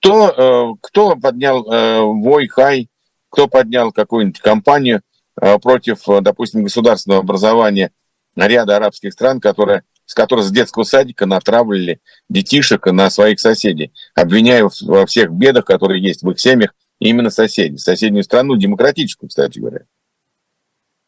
[0.00, 2.88] Кто, э, кто поднял э, вой, хай,
[3.30, 5.02] кто поднял какую-нибудь кампанию
[5.40, 7.90] э, против, допустим, государственного образования
[8.36, 14.68] ряда арабских стран, которые, с которых с детского садика натравливали детишек на своих соседей, обвиняя
[14.82, 19.86] во всех бедах, которые есть в их семьях, именно соседей, соседнюю страну, демократическую, кстати говоря.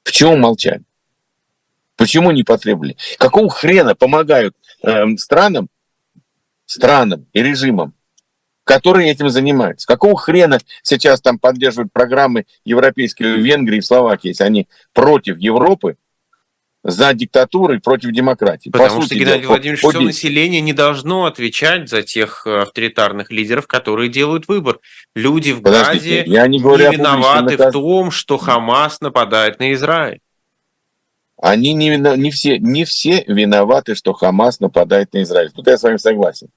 [0.03, 0.83] Почему молчали?
[1.96, 2.96] Почему не потребовали?
[3.18, 5.68] Какого хрена помогают э, странам,
[6.66, 7.94] странам и режимам,
[8.75, 9.87] которые этим занимаются?
[9.87, 15.97] Какого хрена сейчас там поддерживают программы европейские в Венгрии и Словакии, если они против Европы,
[16.83, 18.71] за диктатуру и против демократии.
[18.71, 23.31] Потому По что, Геннадий дела, Владимирович, все население не должно отвечать за тех э, авторитарных
[23.31, 24.81] лидеров, которые делают выбор.
[25.15, 29.73] Люди в Подождите, Газе я не, говорю не виноваты в том, что Хамас нападает на
[29.75, 30.21] Израиль.
[31.43, 35.51] Они не, не, все, не все виноваты, что Хамас нападает на Израиль.
[35.51, 36.49] Тут я с вами согласен.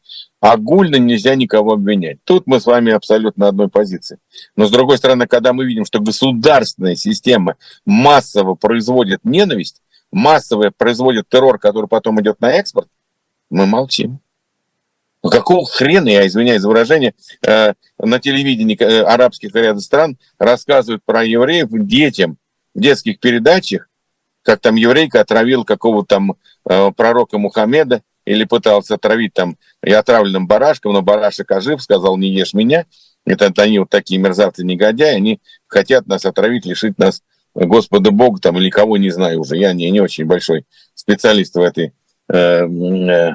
[0.44, 2.18] Огульно нельзя никого обвинять.
[2.26, 4.20] Тут мы с вами абсолютно на одной позиции.
[4.58, 11.30] Но с другой стороны, когда мы видим, что государственная система массово производит ненависть, массово производит
[11.30, 12.90] террор, который потом идет на экспорт,
[13.50, 14.20] мы молчим.
[15.24, 17.16] Ну, какого хрена, я извиняюсь за выражение,
[17.48, 22.38] э, на телевидении э, арабских ряда стран рассказывают про евреев детям
[22.76, 23.88] в детских передачах,
[24.42, 26.36] как там еврейка отравил какого-то там
[26.70, 32.30] э, пророка Мухаммеда или пытался отравить там и отравленным барашком, но барашек ожив, сказал, не
[32.30, 32.86] ешь меня.
[33.26, 37.22] Это, это они вот такие мерзавцы-негодяи, они хотят нас отравить, лишить нас
[37.56, 39.58] Господа Бога там или кого не знаю уже.
[39.58, 41.94] Я не, не очень большой специалист в этой
[42.30, 43.32] э, э,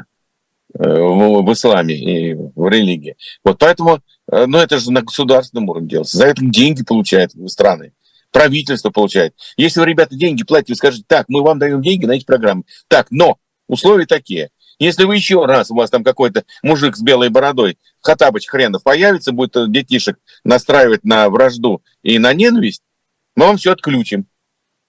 [0.75, 3.17] в, в исламе и в религии.
[3.45, 6.19] Вот поэтому, э, ну это же на государственном уровне делается.
[6.19, 7.93] За это деньги получают страны.
[8.31, 9.35] Правительство получает.
[9.57, 12.65] Если вы, ребята, деньги платите, вы скажете, так, мы вам даем деньги на эти программы.
[12.89, 14.51] Так, но условия такие.
[14.79, 19.33] Если вы еще раз, у вас там какой-то мужик с белой бородой, Хатабыч хренов появится,
[19.33, 22.83] будет детишек настраивать на вражду и на ненависть,
[23.35, 24.27] мы вам все отключим.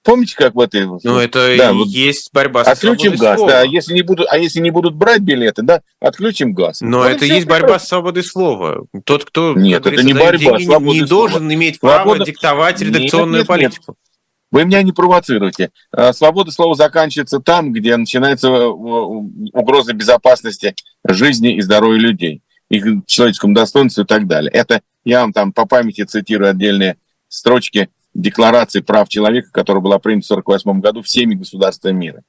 [0.04, 0.86] Помните, как в этой...
[0.86, 3.52] Ну, это да, вот, есть борьба с Отключим газ, слова.
[3.52, 3.62] да.
[3.64, 6.80] Если не будут, а если не будут брать билеты, да, отключим газ.
[6.82, 8.86] Но вот это есть борьба с свободой слова.
[9.04, 13.40] Тот, кто, нет, это не борьба, деньги, не, не должен иметь права диктовать редакционную нет,
[13.40, 13.92] нет, политику.
[13.92, 14.09] Нет.
[14.52, 15.72] Вы меня не провоцируете.
[15.92, 20.76] А, свобода слова заканчивается там, где начинается э, угроза безопасности
[21.08, 24.52] жизни и здоровья людей, их человеческому достоинству и так далее.
[24.52, 30.26] Это я вам там по памяти цитирую отдельные строчки Декларации прав человека, которая была принята
[30.26, 32.24] в 1948 году всеми государствами мира.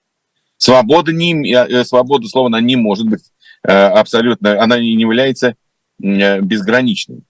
[0.59, 3.23] Свобода, не, э, свобода слова она не может быть
[3.67, 5.55] э, абсолютно, она не является
[6.03, 7.23] э, безграничной.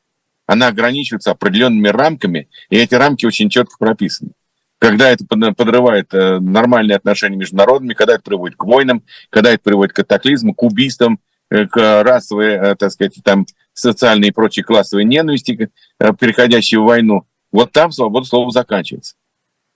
[0.46, 4.32] Она ограничивается определенными рамками, и эти рамки очень четко прописаны.
[4.80, 9.92] Когда это подрывает нормальные отношения между народами, когда это приводит к войнам, когда это приводит
[9.92, 15.70] к катаклизму, к убийствам, к расовой, так сказать, там, социальной и прочей классовой ненависти,
[16.18, 19.16] переходящей в войну, вот там свобода слова заканчивается.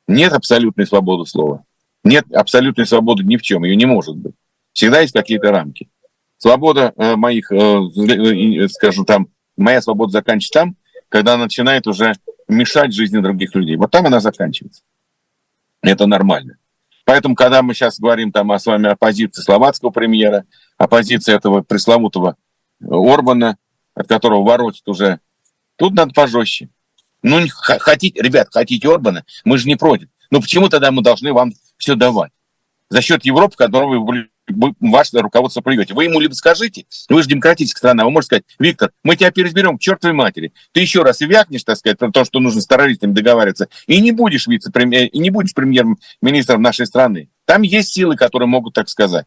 [0.07, 1.65] Нет абсолютной свободы слова.
[2.03, 4.35] Нет абсолютной свободы ни в чем, ее не может быть.
[4.73, 5.89] Всегда есть какие-то рамки.
[6.37, 10.77] Свобода э, моих, э, э, скажем там, моя свобода заканчивается там,
[11.09, 12.13] когда она начинает уже
[12.49, 13.77] мешать жизни других людей.
[13.77, 14.83] Вот там она заканчивается.
[15.85, 16.57] Это нормально.
[17.05, 20.47] Поэтому, когда мы сейчас говорим там о, с вами о позиции словацкого премьера,
[20.79, 22.37] о позиции этого пресловутого
[22.81, 23.59] Орбана,
[23.95, 25.21] от которого воротит уже,
[25.77, 26.71] тут надо пожестче.
[27.23, 30.09] Ну, хотите, ребят, хотите Орбана, мы же не против.
[30.31, 32.33] Но почему тогда мы должны вам все давать?
[32.89, 35.95] За счет Европы, которую вы ваше руководство плюете.
[35.95, 39.79] Вы ему либо скажите, вы же демократическая страна, вы можете сказать, Виктор, мы тебя переизберем
[39.79, 40.53] к чертовой матери.
[40.73, 44.01] Ты еще раз и вякнешь, так сказать, про то, что нужно с террористами договариваться, и
[44.01, 47.31] не будешь вице-премьер, и не будешь премьер-министром нашей страны.
[47.47, 49.27] Там есть силы, которые могут так сказать.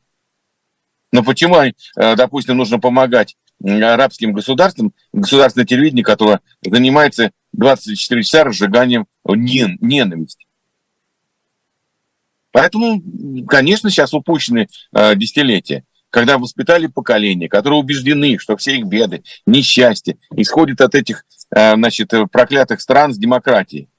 [1.12, 9.08] Но почему, э, допустим, нужно помогать арабским государствам, государственное телевидение, которое занимается 24 часа разжиганием
[9.26, 10.47] ненависти?
[12.52, 13.02] Поэтому,
[13.48, 20.18] конечно, сейчас упущены э, десятилетия, когда воспитали поколение, которые убеждены, что все их беды, несчастья
[20.36, 23.90] исходят от этих э, значит, проклятых стран с демократией.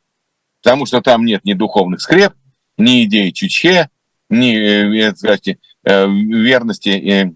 [0.63, 2.33] Потому что там нет ни духовных скреп,
[2.77, 3.91] ни идеи Чучхе,
[4.31, 5.57] ни э, сказать, э,
[6.09, 7.33] верности э,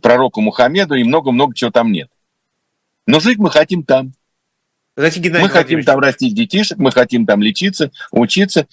[0.00, 2.10] пророку Мухаммеду и много-много чего там нет.
[3.06, 4.12] Но жить мы хотим там.
[4.96, 8.66] Знаете, мы хотим там растить детишек, мы хотим там лечиться, учиться.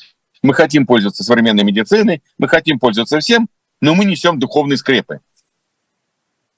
[0.44, 3.48] Мы хотим пользоваться современной медициной, мы хотим пользоваться всем,
[3.82, 5.22] но мы несем духовные скрепы.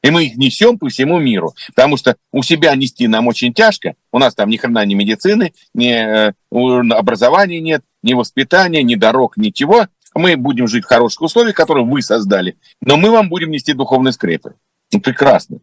[0.01, 1.55] И мы их несем по всему миру.
[1.69, 3.95] Потому что у себя нести нам очень тяжко.
[4.11, 9.35] У нас там ни хрена ни медицины, ни э, образования нет, ни воспитания, ни дорог,
[9.37, 9.87] ничего.
[10.13, 12.55] Мы будем жить в хороших условиях, которые вы создали.
[12.81, 14.53] Но мы вам будем нести духовные скрепы.
[14.93, 15.57] Ну, прекрасно.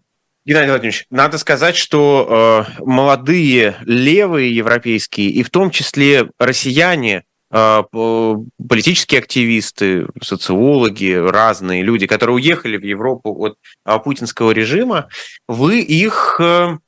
[0.45, 7.23] Геннадий Владимирович, надо сказать, что э, молодые левые европейские, и в том числе россияне,
[7.53, 15.09] политические активисты, социологи, разные люди, которые уехали в Европу от а, путинского режима,
[15.49, 16.79] вы их э,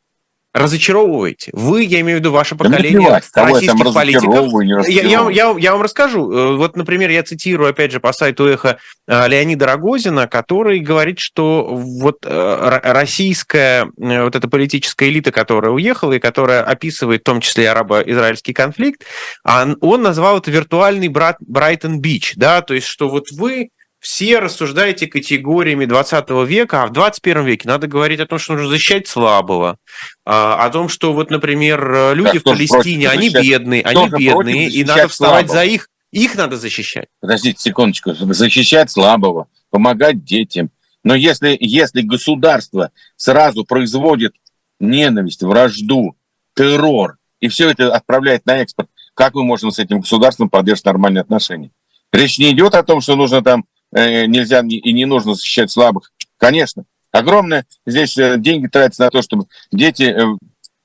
[0.55, 1.51] разочаровываете.
[1.53, 4.49] Вы, я имею в виду ваше поколение да российских политиков.
[4.87, 6.31] Я, я, я, я вам расскажу.
[6.31, 11.19] Э, вот, например, я цитирую, опять же, по сайту «Эхо» э, Леонида Рогозина, который говорит,
[11.19, 17.41] что вот э, российская вот эта политическая элита, которая уехала и которая описывает в том
[17.41, 19.05] числе арабо-израильский конфликт,
[19.45, 23.71] он назвал это виртуальный брат Брайтон-Бич, да, то есть, что вот вы
[24.05, 28.69] все рассуждаете категориями 20 века, а в 21 веке надо говорить о том, что нужно
[28.69, 29.79] защищать слабого,
[30.27, 34.85] а, о том, что вот, например, люди да, в Палестине, они бедные, они бедные, и
[34.85, 35.55] надо вставать слабого.
[35.55, 37.07] за их, их надо защищать.
[37.21, 40.71] Подождите секундочку, защищать слабого, помогать детям.
[41.03, 44.35] Но если, если государство сразу производит
[44.81, 46.15] ненависть, вражду,
[46.55, 51.23] террор, и все это отправляет на экспорт, как мы можем с этим государством поддерживать нормальные
[51.23, 51.71] отношения?
[52.13, 56.13] Речь не идет о том, что нужно там Э, нельзя и не нужно защищать слабых.
[56.37, 60.15] Конечно, огромное здесь э, деньги тратятся на то, чтобы дети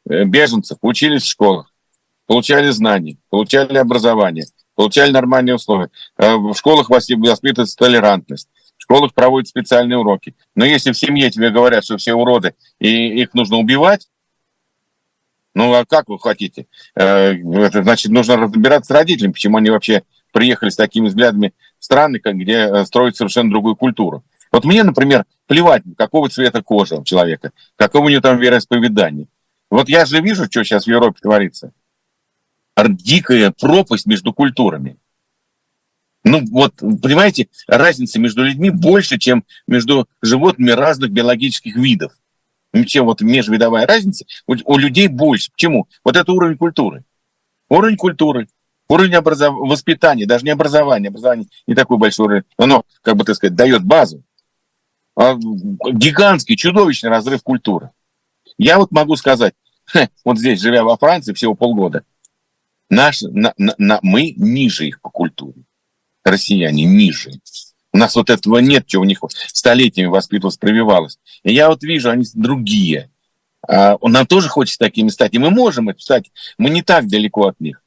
[0.08, 1.74] э, беженцев учились в школах,
[2.28, 4.46] получали знания, получали образование,
[4.76, 5.90] получали нормальные условия.
[6.18, 8.48] В школах воспитывается толерантность.
[8.78, 10.36] В школах проводят специальные уроки.
[10.56, 14.08] Но если в семье тебе говорят, что все уроды и их нужно убивать,
[15.54, 16.68] ну а как вы хотите?
[16.96, 21.54] Это значит, нужно разбираться с родителями, почему они вообще приехали с такими взглядами
[21.90, 24.24] страны, где э, строят совершенно другую культуру.
[24.52, 29.26] Вот мне, например, плевать, какого цвета кожа у человека, какого у него там вероисповедание.
[29.72, 31.72] Вот я же вижу, что сейчас в Европе творится.
[32.78, 34.98] Дикая пропасть между культурами.
[36.24, 42.14] Ну вот, понимаете, разница между людьми больше, чем между животными разных биологических видов.
[42.86, 45.52] Чем вот межвидовая разница, у людей больше.
[45.52, 45.88] Почему?
[46.04, 47.04] Вот это уровень культуры.
[47.68, 48.48] Уровень культуры.
[48.90, 49.56] Уровень образов...
[49.56, 53.84] воспитания, даже не образования, образование не такой большой уровень, оно, как бы так сказать, дает
[53.84, 54.24] базу.
[55.16, 57.92] А гигантский, чудовищный разрыв культуры.
[58.58, 59.54] Я вот могу сказать,
[60.26, 62.04] вот здесь, живя во Франции всего полгода,
[62.90, 65.64] наш, на, на, на, мы ниже их по культуре.
[66.24, 67.32] Россияне ниже.
[67.94, 71.20] У нас вот этого нет, чего у них столетиями воспитывалось, прививалось.
[71.44, 73.10] И я вот вижу, они другие.
[73.68, 75.34] А, нам тоже хочется такими стать.
[75.34, 76.32] И мы можем это стать.
[76.58, 77.82] Мы не так далеко от них.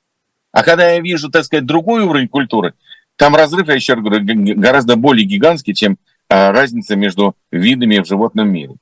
[0.53, 2.75] А когда я вижу, так сказать, другой уровень культуры,
[3.17, 4.25] там разрыв, я еще говорю,
[4.57, 5.99] гораздо более гигантский, чем
[6.29, 8.75] а, разница между видами в животном мире.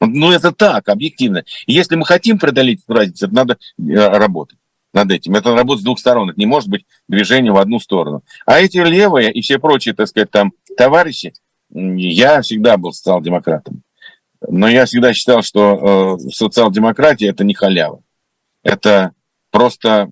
[0.00, 1.44] Ну, это так, объективно.
[1.66, 4.58] Если мы хотим преодолеть эту разницу, это надо э, работать
[4.94, 5.34] над этим.
[5.34, 6.30] Это работа с двух сторон.
[6.30, 8.22] Это не может быть движение в одну сторону.
[8.46, 11.34] А эти левые и все прочие, так сказать, там товарищи,
[11.70, 13.82] я всегда был социал-демократом.
[14.48, 18.02] Но я всегда считал, что э, социал-демократия– это не халява.
[18.62, 19.12] Это
[19.50, 20.10] просто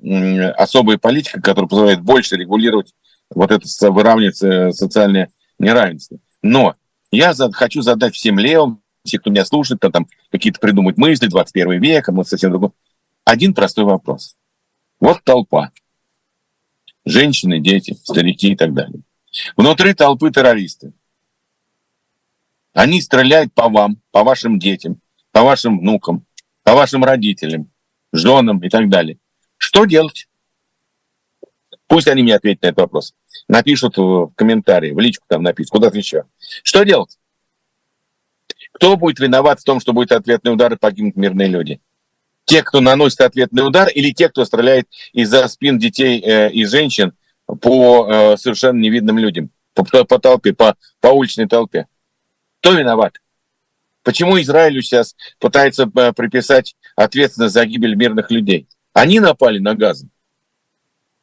[0.57, 2.95] особая политика, которая позволяет больше регулировать
[3.31, 6.19] вот это выравнивать э, социальное неравенство.
[6.43, 6.75] Но
[7.11, 11.81] я хочу задать всем левым, те, кто меня слушает, кто там какие-то придумают мысли, 21
[11.81, 12.71] век, а мы совсем другой.
[13.25, 14.37] Один простой вопрос.
[15.01, 15.71] Вот толпа.
[17.05, 19.03] Женщины, дети, старики и так далее.
[19.57, 20.93] Внутри толпы террористы.
[22.73, 25.01] Они стреляют по вам, по вашим детям,
[25.33, 26.27] по вашим внукам,
[26.63, 27.71] по вашим родителям,
[28.13, 29.19] женам и так далее.
[29.59, 30.29] Что делать?
[31.89, 33.15] Пусть они мне ответят на этот вопрос.
[33.49, 36.25] Напишут в комментарии, в личку там напишут, куда-то еще.
[36.63, 37.19] Что делать?
[38.73, 41.81] Кто будет виноват в том, что будет ответный удар и погибнут мирные люди?
[42.45, 47.15] Те, кто наносит ответный удар, или те, кто стреляет из-за спин детей э, и женщин
[47.61, 51.87] по э, совершенно невидным людям, по, по толпе, по, по уличной толпе?
[52.61, 53.15] Кто виноват?
[54.03, 58.69] Почему Израилю сейчас пытается э, приписать ответственность за гибель мирных людей?
[58.93, 60.09] Они напали на Газу.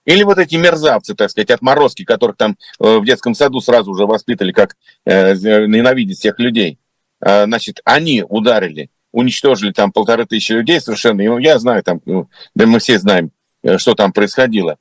[0.05, 4.05] Или вот эти мерзавцы, так сказать, отморозки, которых там э, в детском саду сразу уже
[4.05, 6.77] воспитали, как э, ненавидеть всех людей.
[7.19, 11.21] Э, значит, они ударили, уничтожили там полторы тысячи людей совершенно.
[11.21, 13.31] И, ну, я знаю там, ну, да мы все знаем,
[13.63, 14.77] э, что там происходило.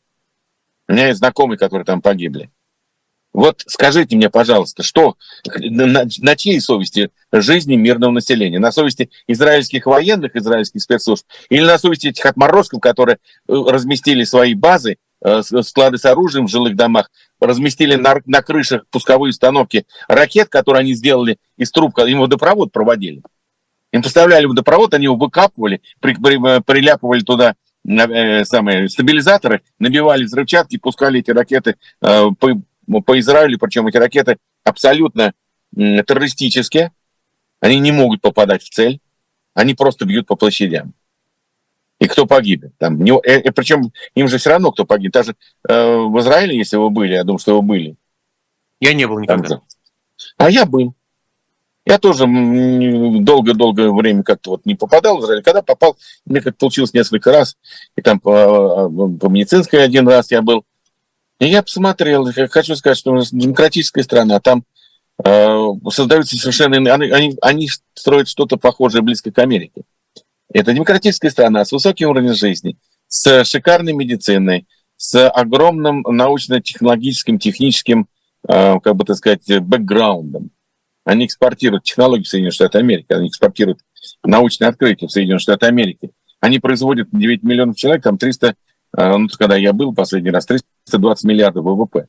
[0.89, 2.51] У меня есть знакомые, которые там погибли.
[3.35, 5.16] Вот скажите мне, пожалуйста, что
[5.59, 8.61] на, на чьей совести жизни мирного населения?
[8.61, 11.26] На совести израильских военных, израильских спецслужб?
[11.51, 16.51] Или на совести этих отморозков, которые э, разместили свои базы, э, склады с оружием в
[16.51, 17.11] жилых домах,
[17.41, 23.20] разместили на, на крышах пусковые установки ракет, которые они сделали из труб, им водопровод проводили.
[23.91, 30.78] Им поставляли водопровод, они его выкапывали, при, при, приляпывали туда э, самые стабилизаторы, набивали взрывчатки,
[30.78, 32.62] пускали эти ракеты э, по,
[33.07, 35.32] по Израилю, причем эти ракеты абсолютно
[35.74, 36.93] террористические,
[37.61, 39.01] они не могут попадать в цель,
[39.55, 40.95] они просто бьют по площадям.
[42.01, 42.64] И кто погиб?
[42.78, 45.12] Там, не, э, э, причем им же все равно кто погиб.
[45.12, 45.37] Даже
[45.68, 47.97] э, в Израиле, если вы были, я думаю, что вы были.
[48.80, 49.49] Я не был никогда.
[49.49, 49.62] Там,
[50.37, 50.95] а я был.
[51.87, 55.43] Я тоже долго-долгое время как-то вот не попадал в Израиль.
[55.43, 57.57] Когда попал, мне как получилось несколько раз.
[57.97, 60.64] И там по, по медицинской один раз я был.
[61.41, 64.64] И я посмотрел, хочу сказать, что у нас демократическая страна, там
[65.24, 65.59] э,
[65.91, 66.76] создаются совершенно...
[66.76, 69.82] Они, они, они строят что-то похожее близко к Америке.
[70.53, 72.76] Это демократическая страна с высоким уровнем жизни,
[73.09, 74.66] с шикарной медициной,
[74.97, 78.07] с огромным научно-технологическим, техническим,
[78.49, 80.51] э, как бы так сказать, бэкграундом.
[81.05, 83.80] Они экспортируют технологии в Соединенные Штаты Америки, они экспортируют
[84.22, 86.11] научные открытия в Соединенные Штаты Америки.
[86.41, 88.55] Они производят 9 миллионов человек, там 300
[88.97, 90.47] а, ну, когда я был последний раз,
[90.85, 92.09] 320 миллиардов ВВП.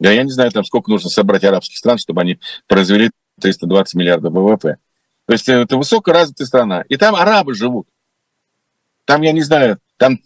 [0.00, 4.32] Я, я не знаю, там сколько нужно собрать арабских стран, чтобы они произвели 320 миллиардов
[4.32, 4.76] ВВП.
[5.26, 6.84] То есть э, это высокоразвитая страна.
[6.88, 7.88] И там арабы живут.
[9.04, 10.18] Там, я не знаю, там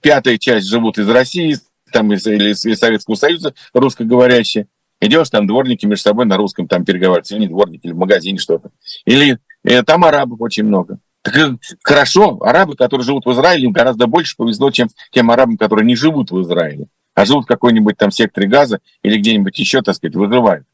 [0.00, 1.56] пятая часть живут из России,
[1.92, 4.68] там из, или из Советского Союза русскоговорящие.
[5.00, 8.38] Идешь, там дворники между собой на русском там переговариваются, или не дворники, или в магазине
[8.38, 8.70] что-то.
[9.04, 10.98] Или э, там арабов очень много.
[11.24, 15.56] Так э, хорошо, арабы, которые живут в Израиле, им гораздо больше повезло, чем тем арабам,
[15.56, 19.80] которые не живут в Израиле, а живут в какой-нибудь там секторе газа или где-нибудь еще,
[19.80, 20.66] так сказать, выживают.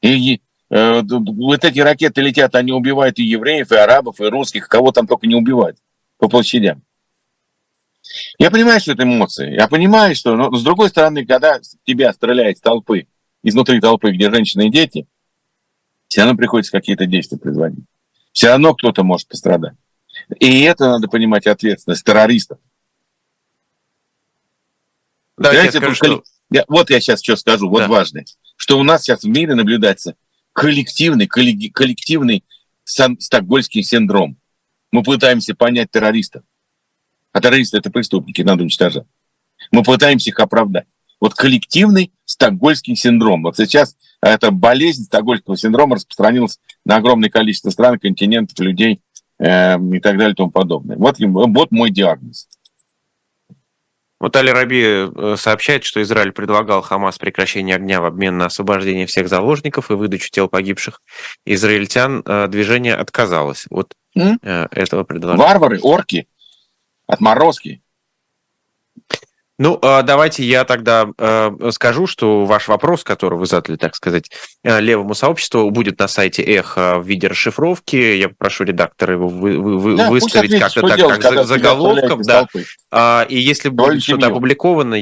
[0.00, 4.92] И э, вот эти ракеты летят, они убивают и евреев, и арабов, и русских, кого
[4.92, 5.76] там только не убивают
[6.18, 6.82] по площадям.
[8.38, 9.54] Я понимаю, что это эмоции.
[9.54, 10.36] Я понимаю, что...
[10.36, 13.08] Но с другой стороны, когда тебя стреляют с толпы,
[13.42, 15.08] изнутри толпы, где женщины и дети,
[16.06, 17.84] все равно приходится какие-то действия производить
[18.36, 19.72] все равно кто-то может пострадать.
[20.40, 22.58] И это надо понимать ответственность террористов.
[25.38, 26.22] Да, я скажу, что...
[26.50, 27.88] я, вот я сейчас что скажу, вот да.
[27.88, 28.26] важное,
[28.56, 30.16] что у нас сейчас в мире наблюдается
[30.52, 32.44] коллективный, коллективный
[32.84, 34.36] стокгольский синдром.
[34.92, 36.42] Мы пытаемся понять террористов.
[37.32, 39.06] А террористы– это преступники, надо уничтожать.
[39.70, 40.86] Мы пытаемся их оправдать.
[41.20, 43.44] Вот коллективный стокгольский синдром.
[43.44, 43.96] Вот сейчас
[44.28, 49.00] эта болезнь стокгольского синдрома распространилась на огромное количество стран, континентов, людей
[49.38, 50.96] э, и так далее и тому подобное.
[50.96, 52.48] Вот, вот мой диагноз.
[54.18, 59.06] Вот Али Раби э, сообщает, что Израиль предлагал Хамас прекращение огня в обмен на освобождение
[59.06, 61.02] всех заложников и выдачу тел погибших
[61.44, 62.22] израильтян.
[62.24, 64.68] Э, движение отказалось от mm?
[64.70, 65.46] этого предложения.
[65.46, 66.28] Варвары, орки,
[67.06, 67.82] отморозки.
[69.58, 74.30] Ну, а, давайте я тогда а, скажу, что ваш вопрос, который вы задали, так сказать,
[74.62, 77.96] а, левому сообществу, будет на сайте Эхо в виде расшифровки.
[77.96, 82.20] Я попрошу редактора его вы, вы, да, выставить как-то так, делать, как заголовком.
[82.22, 82.46] Да.
[83.28, 84.96] И если будет что-то опубликовано,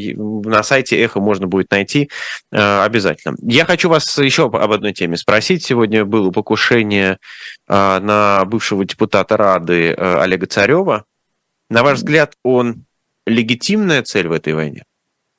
[0.49, 2.09] на сайте Эхо можно будет найти
[2.51, 3.37] обязательно.
[3.43, 5.65] Я хочу вас еще об одной теме спросить.
[5.65, 7.19] Сегодня было покушение
[7.69, 11.05] на бывшего депутата Рады Олега Царева
[11.71, 12.85] На ваш взгляд, он
[13.27, 14.85] легитимная цель в этой войне?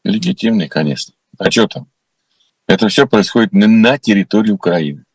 [0.04, 1.14] Легитимный, конечно.
[1.38, 1.88] А что там?
[2.68, 5.06] Это все происходит на территории Украины.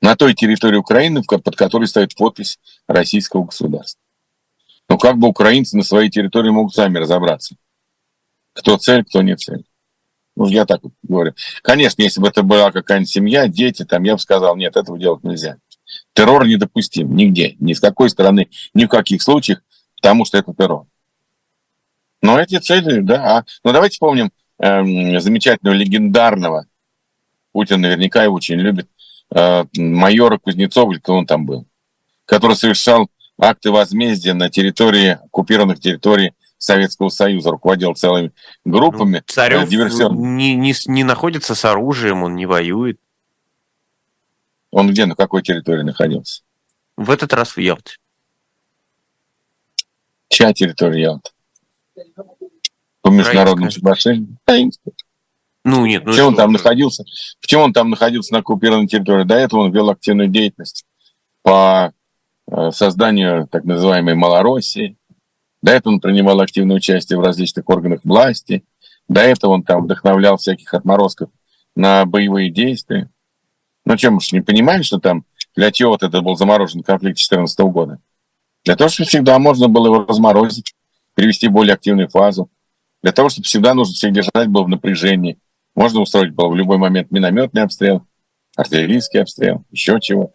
[0.00, 4.00] На той территории Украины, под которой стоит подпись российского государства.
[4.88, 7.56] Но как бы украинцы на своей территории могут сами разобраться?
[8.52, 9.64] Кто цель, кто не цель.
[10.36, 11.34] Ну, я так вот говорю.
[11.62, 15.24] Конечно, если бы это была какая-нибудь семья, дети, там, я бы сказал, нет, этого делать
[15.24, 15.56] нельзя.
[16.12, 19.62] Террор недопустим нигде, ни с какой стороны, ни в каких случаях,
[20.06, 20.86] потому что это террор.
[22.22, 23.38] Но эти цели, да.
[23.38, 24.30] А, ну, давайте вспомним
[24.60, 26.66] э, замечательного, легендарного,
[27.50, 28.88] Путин наверняка его очень любит,
[29.34, 31.66] э, майора Кузнецова, или кто он там был,
[32.24, 38.30] который совершал акты возмездия на территории, оккупированных территорий Советского Союза, руководил целыми
[38.64, 39.16] группами.
[39.16, 39.68] Ну, Царев
[40.12, 43.00] не, не, не находится с оружием, он не воюет.
[44.70, 46.42] Он где, на какой территории находился?
[46.96, 47.96] В этот раз в Ялте.
[50.36, 51.30] Чья территория Ялта?
[53.00, 54.36] По международному соглашению?
[55.64, 56.04] Ну, нет.
[56.04, 57.04] Ну, чем он там находился?
[57.40, 59.24] В чем он там находился на оккупированной территории?
[59.24, 60.84] До этого он вел активную деятельность
[61.40, 61.94] по
[62.48, 64.98] э, созданию так называемой Малороссии.
[65.62, 68.62] До этого он принимал активное участие в различных органах власти.
[69.08, 71.30] До этого он там вдохновлял всяких отморозков
[71.74, 73.08] на боевые действия.
[73.86, 75.24] Ну, чем мы же не понимаем, что там
[75.54, 78.00] для чего вот это был заморожен конфликт 2014 года?
[78.66, 80.74] Для того, чтобы всегда можно было его разморозить,
[81.14, 82.50] перевести в более активную фазу.
[83.00, 85.38] Для того, чтобы всегда нужно всех держать было в напряжении.
[85.76, 88.04] Можно устроить было в любой момент минометный обстрел,
[88.56, 90.34] артиллерийский обстрел, еще чего-то.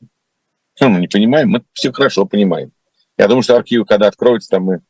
[0.75, 1.49] Что мы не понимаем?
[1.49, 2.71] Мы все хорошо понимаем.
[3.17, 4.81] Я думаю, что архивы, когда откроются, там мы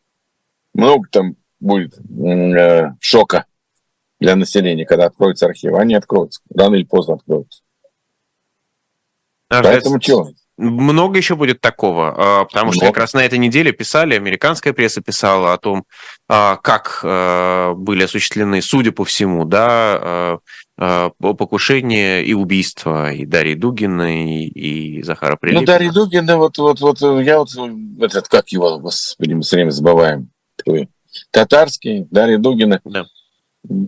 [0.76, 3.46] много там будет э, шока
[4.20, 5.80] для населения, когда откроются архивы.
[5.80, 6.42] Они откроются.
[6.54, 7.64] Рано или поздно откроются.
[9.50, 10.30] А Поэтому что?
[10.62, 15.02] Много еще будет такого, а, потому что как раз на этой неделе писали, американская пресса
[15.02, 15.86] писала о том,
[16.30, 20.38] а, как а, были осуществлены, судя по всему, да,
[20.78, 25.62] покушения и убийства и Дарьи Дугиной, и Захара Прилепина.
[25.62, 27.50] Ну, Дарья Дугина, вот, вот, вот, я вот,
[28.00, 30.30] этот, как его, господи, мы все время забываем,
[31.32, 32.82] татарский, Дарья Дугина.
[32.84, 33.06] Да.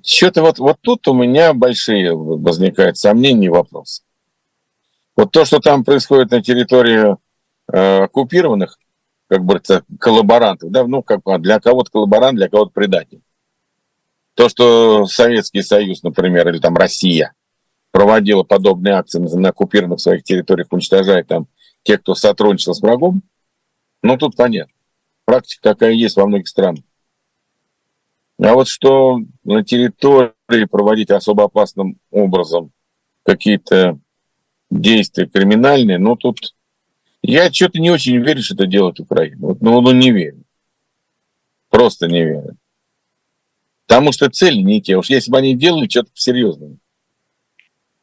[0.03, 4.03] Что-то вот, вот тут у меня большие возникают сомнения и вопросы.
[5.15, 7.17] Вот то, что там происходит на территории
[7.71, 8.79] э, оккупированных,
[9.27, 9.61] как бы
[9.99, 13.21] коллаборантов, да, ну, как для кого-то коллаборант, для кого-то предатель.
[14.35, 17.33] То, что Советский Союз, например, или там Россия
[17.91, 21.47] проводила подобные акции на, на оккупированных своих территориях, уничтожая там
[21.83, 23.21] тех, кто сотрудничал с врагом,
[24.01, 24.73] ну, тут понятно.
[25.25, 26.83] Практика такая есть во многих странах.
[28.41, 32.71] А вот что на территории проводить особо опасным образом
[33.23, 33.99] какие-то
[34.79, 36.55] действия криминальные, но тут
[37.21, 39.47] я что-то не очень верю, что это делает Украина.
[39.47, 40.43] Вот, ну, ну, не верю.
[41.69, 42.57] Просто не верю.
[43.87, 44.97] Потому что цели не те.
[44.97, 46.77] Уж если бы они делали что-то серьезное.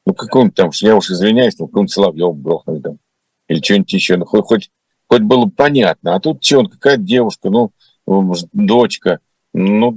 [0.07, 2.99] Ну, какой-нибудь там, я уж извиняюсь, ну, какой-нибудь Соловьев грохнули там.
[3.49, 4.17] Или что-нибудь еще.
[4.17, 4.71] Ну, хоть, хоть,
[5.07, 6.15] хоть было бы понятно.
[6.15, 7.73] А тут что, он, какая девушка, ну,
[8.53, 9.21] дочка,
[9.53, 9.93] ну,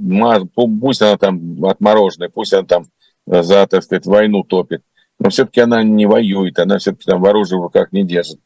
[0.54, 2.86] пусть она там отмороженная, пусть она там
[3.26, 4.82] за, так сказать, войну топит
[5.18, 8.40] но все-таки она не воюет, она все-таки там оружие в руках не держит.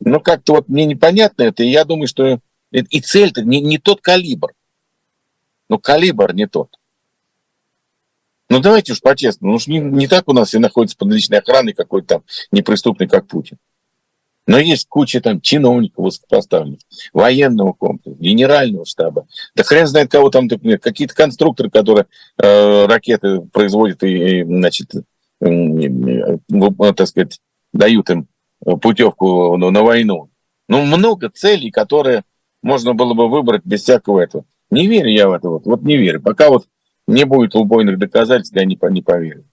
[0.00, 2.40] Ну, как-то вот мне непонятно это, и я думаю, что
[2.72, 4.52] и цель-то не, не тот калибр.
[5.68, 6.76] Ну, калибр не тот.
[8.48, 9.54] Ну, давайте уж по-честному.
[9.54, 13.28] Уж не, не так у нас все находится под личной охраной какой-то там неприступный, как
[13.28, 13.58] Путин.
[14.46, 16.80] Но есть куча там чиновников высокопоставленных,
[17.12, 19.28] военного комплекса, генерального штаба.
[19.54, 22.06] Да хрен знает, кого там, какие-то конструкторы, которые
[22.36, 24.90] э, ракеты производят и, и значит,
[25.40, 27.40] так сказать,
[27.72, 28.28] дают им
[28.80, 30.30] путевку на войну.
[30.68, 32.24] Ну, много целей, которые
[32.62, 34.44] можно было бы выбрать без всякого этого.
[34.70, 36.22] Не верю я в это, вот, вот не верю.
[36.22, 36.66] Пока вот
[37.06, 39.46] не будет убойных доказательств, я не, не поверю.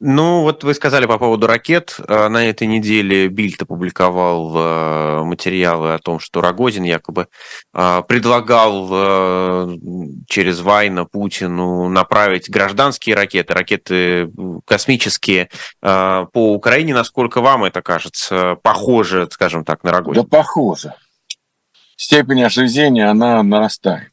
[0.00, 1.96] Ну, вот вы сказали по поводу ракет.
[2.06, 7.26] А, на этой неделе Бильд опубликовал э, материалы о том, что Рогозин якобы
[7.72, 9.76] а, предлагал э,
[10.28, 14.30] через Вайна Путину направить гражданские ракеты, ракеты
[14.64, 15.48] космические
[15.80, 16.94] по Украине.
[16.94, 20.22] Насколько вам это кажется похоже, скажем так, на Рогозина?
[20.22, 20.94] Да похоже.
[21.96, 24.12] Степень ошизения, она нарастает.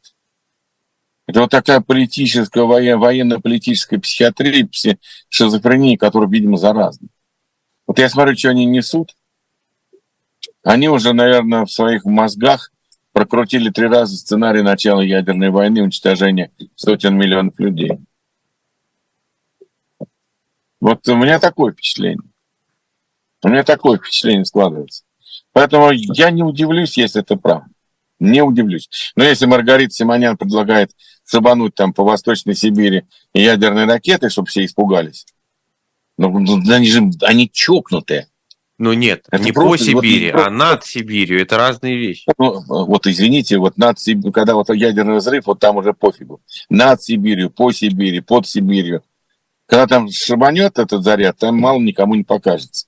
[1.26, 4.68] Это вот такая политическая, военно-политическая психиатрия,
[5.28, 7.08] шизофрения, которая, видимо, заразна.
[7.86, 9.16] Вот я смотрю, что они несут.
[10.62, 12.72] Они уже, наверное, в своих мозгах
[13.12, 17.98] прокрутили три раза сценарий начала ядерной войны, уничтожения сотен миллионов людей.
[20.80, 22.22] Вот у меня такое впечатление.
[23.42, 25.04] У меня такое впечатление складывается.
[25.52, 27.66] Поэтому я не удивлюсь, если это правда.
[28.18, 28.88] Не удивлюсь.
[29.16, 30.92] Но если Маргарита Симонян предлагает
[31.26, 33.04] шабануть там по Восточной Сибири
[33.34, 35.26] ядерные ракеты, чтобы все испугались,
[36.18, 38.28] ну, ну они же, они чокнутые.
[38.78, 41.40] Ну нет, это не просто, по Сибири, вот, а над Сибирью.
[41.40, 42.30] Это разные вещи.
[42.36, 46.42] Ну, вот извините, вот над Сибирью, когда вот ядерный взрыв, вот там уже пофигу.
[46.68, 49.02] Над Сибирью, по Сибири, под Сибирью.
[49.66, 52.86] Когда там шибанет этот заряд, там мало никому не покажется.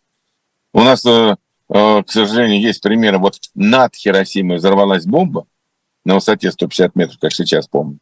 [0.75, 1.37] У нас, э,
[1.71, 3.19] э, к сожалению, есть примеры.
[3.19, 5.47] Вот над Хиросимой взорвалась бомба
[6.05, 7.99] на высоте 150 метров, как сейчас помню.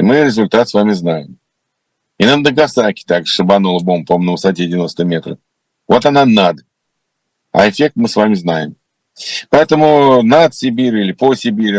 [0.00, 1.36] И мы результат с вами знаем.
[2.18, 5.38] И на Нагасаки так шибанула бомба, по на высоте 90 метров.
[5.86, 6.64] Вот она над.
[7.52, 8.76] А эффект мы с вами знаем.
[9.50, 11.78] Поэтому над Сибирью или по Сибири,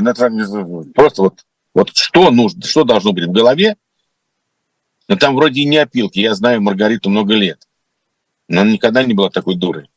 [0.93, 1.39] просто вот,
[1.73, 3.75] вот что нужно, что должно быть в голове,
[5.07, 6.19] но там вроде и не опилки.
[6.19, 7.67] Я знаю Маргариту много лет.
[8.47, 9.89] Но она никогда не была такой дурой.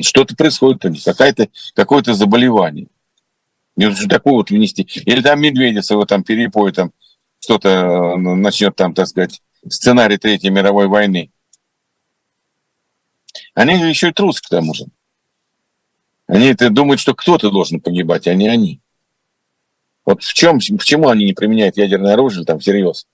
[0.00, 2.86] Что-то происходит у них, какое-то какое заболевание.
[3.76, 4.86] И вот такое вот внести.
[5.06, 6.92] Или там Медведев его там перепоет, там
[7.42, 11.32] что-то э, начнет там, так сказать, сценарий Третьей мировой войны.
[13.54, 14.86] Они еще и трусы к тому же.
[16.26, 18.80] Они это думают, что кто-то должен погибать, а не они.
[20.04, 23.06] Вот в чем, почему они не применяют ядерное оружие там всерьез?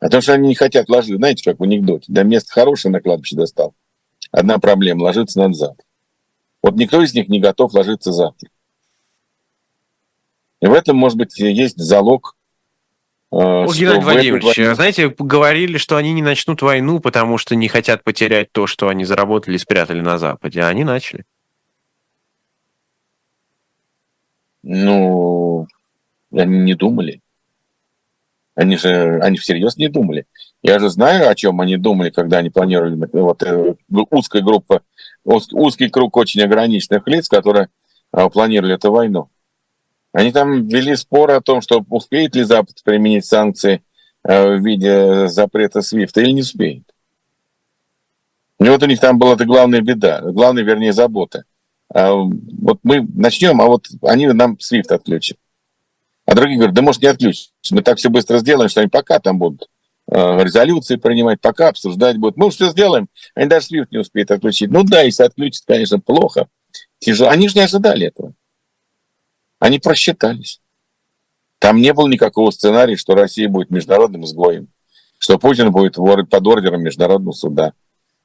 [0.00, 2.06] А то, что они не хотят ложить, знаете, как в анекдоте.
[2.08, 3.74] Да место хорошее на кладбище достал.
[4.30, 5.84] Одна проблема– ложиться надо завтра.
[6.62, 8.50] Вот никто из них не готов ложиться завтра.
[10.60, 12.36] И в этом, может быть, есть залог
[13.32, 14.74] О, Геннадий Владимирович, войну...
[14.74, 19.06] знаете, говорили, что они не начнут войну, потому что не хотят потерять то, что они
[19.06, 21.24] заработали и спрятали на Западе, а они начали.
[24.62, 25.66] Ну,
[26.30, 27.22] они не думали.
[28.54, 30.26] Они же, они всерьез не думали.
[30.62, 33.74] Я же знаю, о чем они думали, когда они планировали, вот э,
[34.10, 34.82] узкая группа,
[35.24, 37.70] узкий круг очень ограниченных лиц, которые
[38.12, 39.30] э, планировали эту войну.
[40.12, 43.82] Они там вели спор о том, что успеет ли Запад применить санкции
[44.24, 46.84] э, в виде запрета Свифта или не успеет.
[48.60, 51.44] И вот у них там была эта главная беда, главная, вернее, забота.
[51.92, 55.38] А вот мы начнем, а вот они нам Свифт отключат.
[56.26, 57.52] А другие говорят, да может не отключат.
[57.70, 59.68] Мы так все быстро сделаем, что они пока там будут
[60.10, 62.36] э, резолюции принимать, пока обсуждать будут.
[62.36, 64.70] Мы все сделаем, они даже Свифт не успеют отключить.
[64.70, 66.48] Ну да, если отключат, конечно, плохо,
[66.98, 67.30] тяжело.
[67.30, 68.34] Они же не ожидали этого.
[69.62, 70.60] Они просчитались.
[71.60, 74.66] Там не было никакого сценария, что Россия будет международным изгоем,
[75.18, 77.72] что Путин будет под ордером Международного суда,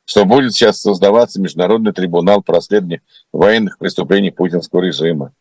[0.04, 5.32] что будет сейчас создаваться Международный трибунал по расследованию военных преступлений путинского режима,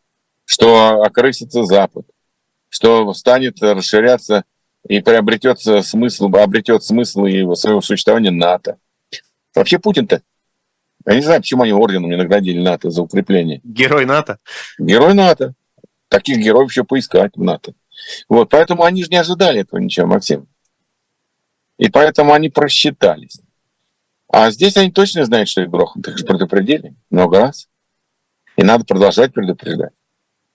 [0.45, 2.05] что окрысится Запад,
[2.69, 4.43] что станет расширяться
[4.87, 8.77] и приобретет смысл, обретет смысл и своего существования НАТО.
[9.55, 10.21] Вообще Путин-то,
[11.07, 13.61] я не знаю, почему они орденом не наградили НАТО за укрепление.
[13.63, 14.37] Герой НАТО?
[14.77, 15.55] Герой НАТО.
[16.09, 17.73] Таких героев еще поискать в НАТО.
[18.29, 20.47] Вот, поэтому они же не ожидали этого ничего, Максим.
[21.77, 23.41] И поэтому они просчитались.
[24.29, 26.07] А здесь они точно знают, что их грохнут.
[26.07, 27.67] Их же предупредили много раз.
[28.55, 29.93] И надо продолжать предупреждать.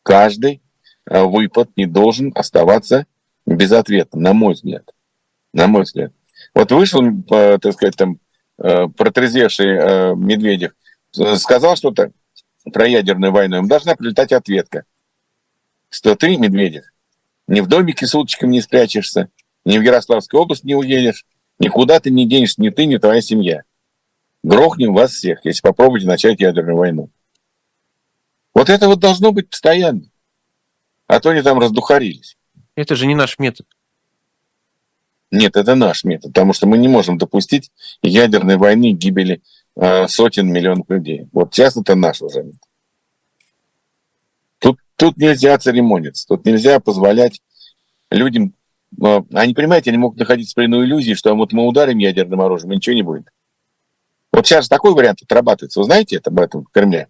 [0.03, 0.63] Каждый
[1.07, 3.07] э, выпад не должен оставаться
[3.47, 4.91] без ответа, на мой взгляд.
[5.53, 6.13] На мой взгляд.
[6.55, 8.19] Вот вышел, э, так сказать, там,
[8.59, 10.73] э, протрезвевший Медведев,
[11.37, 12.11] сказал что-то
[12.73, 14.85] про ядерную войну, им должна прилетать ответка
[15.93, 16.85] что ты, Медведев,
[17.47, 19.29] ни в домике с уточком не спрячешься,
[19.65, 21.27] ни в Ярославскую область не уедешь,
[21.59, 23.63] никуда ты не денешься, ни ты, ни твоя семья.
[24.43, 27.11] Грохнем вас всех, если попробуете начать ядерную войну.
[28.55, 30.11] Вот это вот должно быть постоянно.
[31.07, 32.39] А то они там раздухарились.
[32.75, 33.67] Это же не наш метод.
[35.31, 37.71] Нет, это наш метод, потому что мы не можем допустить
[38.03, 39.43] ядерной войны гибели
[39.77, 41.29] э, сотен миллионов людей.
[41.33, 42.61] Вот сейчас это наш уже метод.
[45.03, 47.43] Тут нельзя церемониться, тут нельзя позволять
[48.09, 48.55] людям...
[49.03, 52.77] А, они, понимаете, они могут находиться при иллюзии, что вот мы ударим ядерным оружием, и
[52.77, 53.27] ничего не будет.
[54.31, 55.81] Вот сейчас такой вариант отрабатывается.
[55.81, 57.09] Вы знаете это об этом в Кремле?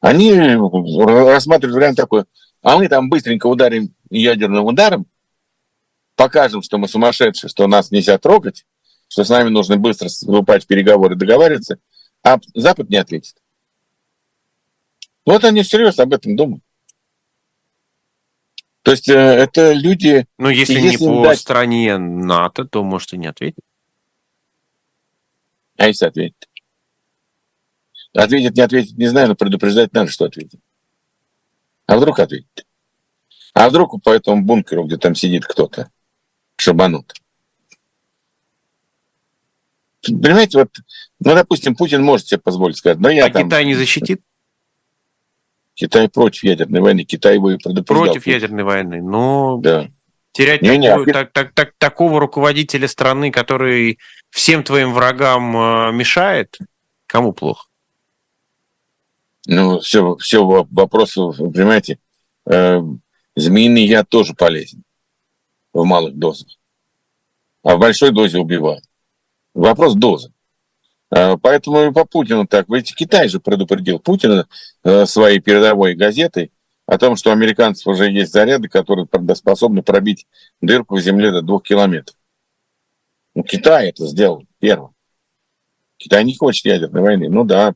[0.00, 2.24] Они рассматривают вариант такой,
[2.60, 5.06] а мы там быстренько ударим ядерным ударом,
[6.16, 8.66] покажем, что мы сумасшедшие, что нас нельзя трогать,
[9.06, 11.78] что с нами нужно быстро вступать в переговоры, договариваться,
[12.24, 13.36] а Запад не ответит.
[15.26, 16.62] Вот они всерьез об этом думают.
[18.82, 20.26] То есть э, это люди...
[20.38, 21.40] Ну, если, если не по дать...
[21.40, 23.64] стране НАТО, то, может, и не ответит.
[25.76, 26.48] А если ответит?
[28.14, 30.60] Ответит, не ответит, не знаю, но предупреждать надо, что ответит.
[31.86, 32.64] А вдруг ответит?
[33.52, 35.90] А вдруг по этому бункеру, где там сидит кто-то,
[36.56, 37.14] шабанут?
[40.02, 40.70] Понимаете, вот,
[41.18, 43.48] ну, допустим, Путин может себе позволить сказать, но я а там...
[43.48, 44.22] Китай не защитит?
[45.76, 47.04] Китай против ядерной войны.
[47.04, 48.06] Китай его и предупреждал.
[48.06, 49.02] Против ядерной войны.
[49.02, 49.88] Но да.
[50.32, 53.98] терять не, такую, не, так, так, так, такого руководителя страны, который
[54.30, 56.56] всем твоим врагам э, мешает,
[57.06, 57.66] кому плохо?
[59.46, 61.98] Ну, все, все вопросы, понимаете,
[62.46, 62.80] э,
[63.36, 64.82] змеиный яд тоже полезен
[65.74, 66.48] в малых дозах,
[67.62, 68.82] а в большой дозе убивает.
[69.52, 70.32] Вопрос дозы.
[71.14, 72.68] Э, поэтому и по Путину так.
[72.68, 74.48] Ведь Китай же предупредил Путина
[74.84, 76.52] э, своей передовой газетой
[76.86, 80.26] о том, что у американцев уже есть заряды, которые способны пробить
[80.60, 82.16] дырку в земле до двух километров.
[83.34, 84.94] Ну, Китай это сделал первым.
[85.98, 87.28] Китай не хочет ядерной войны.
[87.28, 87.74] Ну да,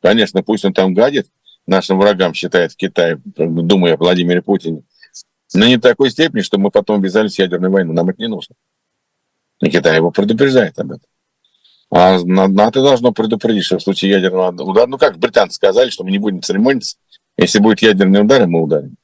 [0.00, 1.28] конечно, пусть он там гадит,
[1.66, 4.82] нашим врагам считает Китай, думая о Владимире Путине,
[5.54, 7.92] но не в такой степени, что мы потом ввязались в ядерную войну.
[7.92, 8.54] Нам это не нужно.
[9.60, 11.08] И Китай его предупреждает об этом.
[11.94, 16.10] А НАТО должно предупредить, что в случае ядерного удара, ну как британцы сказали, что мы
[16.10, 16.96] не будем церемониться,
[17.36, 18.96] если будет ядерный удар, мы ударим.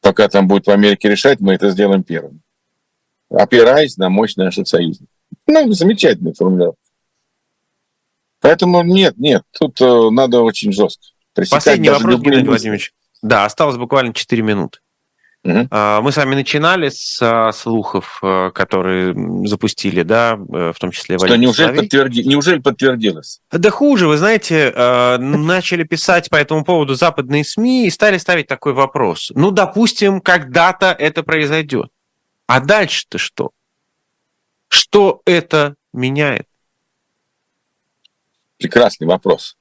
[0.00, 2.40] Пока там будет в Америке решать, мы это сделаем первым.
[3.30, 5.14] Опираясь на мощь наших союзников.
[5.46, 6.80] Ну, замечательная формулировка.
[8.40, 11.06] Поэтому нет, нет, тут э, надо очень жестко.
[11.48, 12.92] Последний вопрос, Геннадий Владимирович.
[13.22, 14.80] Да, осталось буквально 4 минуты.
[15.44, 15.68] Угу.
[15.70, 19.14] Мы с вами начинали с слухов, э, которые
[19.46, 22.24] запустили, да, э, в том числе Что неужели, подтверди...
[22.24, 23.40] неужели подтвердилось?
[23.52, 28.48] Да хуже, вы знаете, э, начали писать по этому поводу западные СМИ и стали ставить
[28.48, 29.30] такой вопрос.
[29.34, 31.90] Ну, допустим, когда-то это произойдет.
[32.46, 33.50] А дальше-то что?
[34.68, 36.46] Что это меняет?
[38.58, 39.56] Прекрасный вопрос.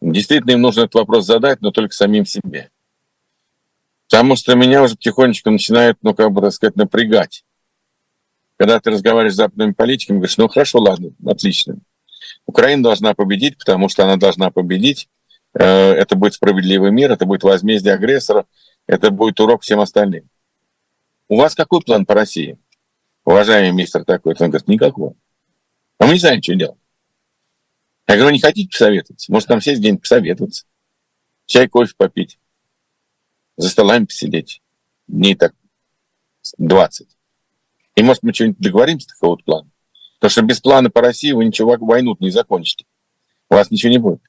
[0.00, 2.70] Действительно, им нужно этот вопрос задать, но только самим себе.
[4.12, 7.46] Потому что меня уже потихонечку начинает, ну, как бы, так сказать, напрягать.
[8.58, 11.78] Когда ты разговариваешь с западными политиками, говоришь, ну, хорошо, ладно, отлично.
[12.44, 15.08] Украина должна победить, потому что она должна победить.
[15.54, 18.44] Э, это будет справедливый мир, это будет возмездие агрессора,
[18.86, 20.28] это будет урок всем остальным.
[21.28, 22.58] У вас какой план по России?
[23.24, 25.14] Уважаемый мистер такой, он говорит, никакого.
[25.96, 26.78] А мы не знаем, что делать.
[28.06, 29.32] Я говорю, не хотите посоветоваться?
[29.32, 30.66] Может, там сесть где-нибудь посоветоваться?
[31.46, 32.38] Чай, кофе попить
[33.56, 34.62] за столами посидеть.
[35.08, 35.54] Дней так
[36.58, 37.08] 20.
[37.96, 39.70] И, может, мы что-нибудь договоримся такого вот плана.
[40.18, 42.86] Потому что без плана по России вы ничего, войну не закончите.
[43.50, 44.22] У вас ничего не будет.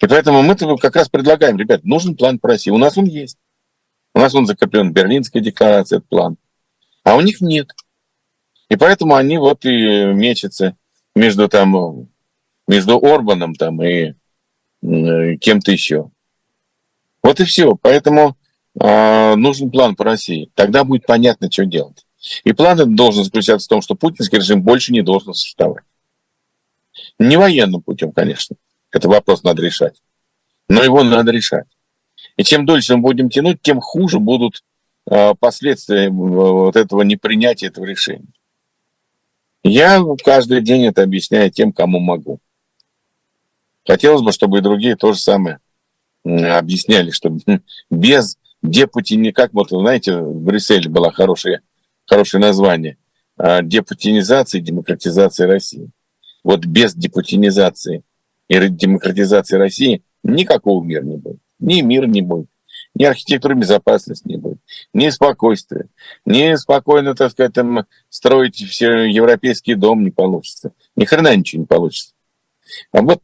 [0.00, 2.70] И поэтому мы как раз предлагаем, ребят, нужен план по России.
[2.70, 3.38] У нас он есть.
[4.14, 6.36] У нас он закреплен в Берлинской декларации, этот план.
[7.04, 7.70] А у них нет.
[8.68, 9.68] И поэтому они вот и
[10.12, 10.76] мечутся
[11.14, 12.08] между там,
[12.66, 14.14] между Орбаном там и
[14.80, 16.10] кем-то еще.
[17.26, 17.74] Вот и все.
[17.74, 18.36] Поэтому
[18.80, 20.48] э, нужен план по России.
[20.54, 22.06] Тогда будет понятно, что делать.
[22.44, 25.82] И план этот должен заключаться в том, что путинский режим больше не должен существовать.
[27.18, 28.54] Не военным путем, конечно.
[28.92, 30.00] Это вопрос надо решать.
[30.68, 31.66] Но его надо решать.
[32.36, 34.62] И чем дольше мы будем тянуть, тем хуже будут
[35.10, 38.28] э, последствия вот этого непринятия этого решения.
[39.64, 42.38] Я каждый день это объясняю тем, кому могу.
[43.84, 45.58] Хотелось бы, чтобы и другие то же самое
[46.26, 47.36] объясняли, что
[47.90, 51.60] без депутини, как вот, знаете, в Брюсселе было хорошее,
[52.06, 52.96] хорошее название,
[53.36, 55.90] а, депутинизации и демократизации России.
[56.42, 58.02] Вот без депутинизации
[58.48, 61.40] и демократизации России никакого мира не будет.
[61.58, 62.48] Ни мира не будет,
[62.94, 64.58] ни архитектуры безопасности не будет,
[64.92, 65.88] ни спокойствия,
[66.26, 70.72] ни спокойно, так сказать, там, строить все европейский дом не получится.
[70.96, 72.12] Ни хрена ничего не получится.
[72.92, 73.22] А вот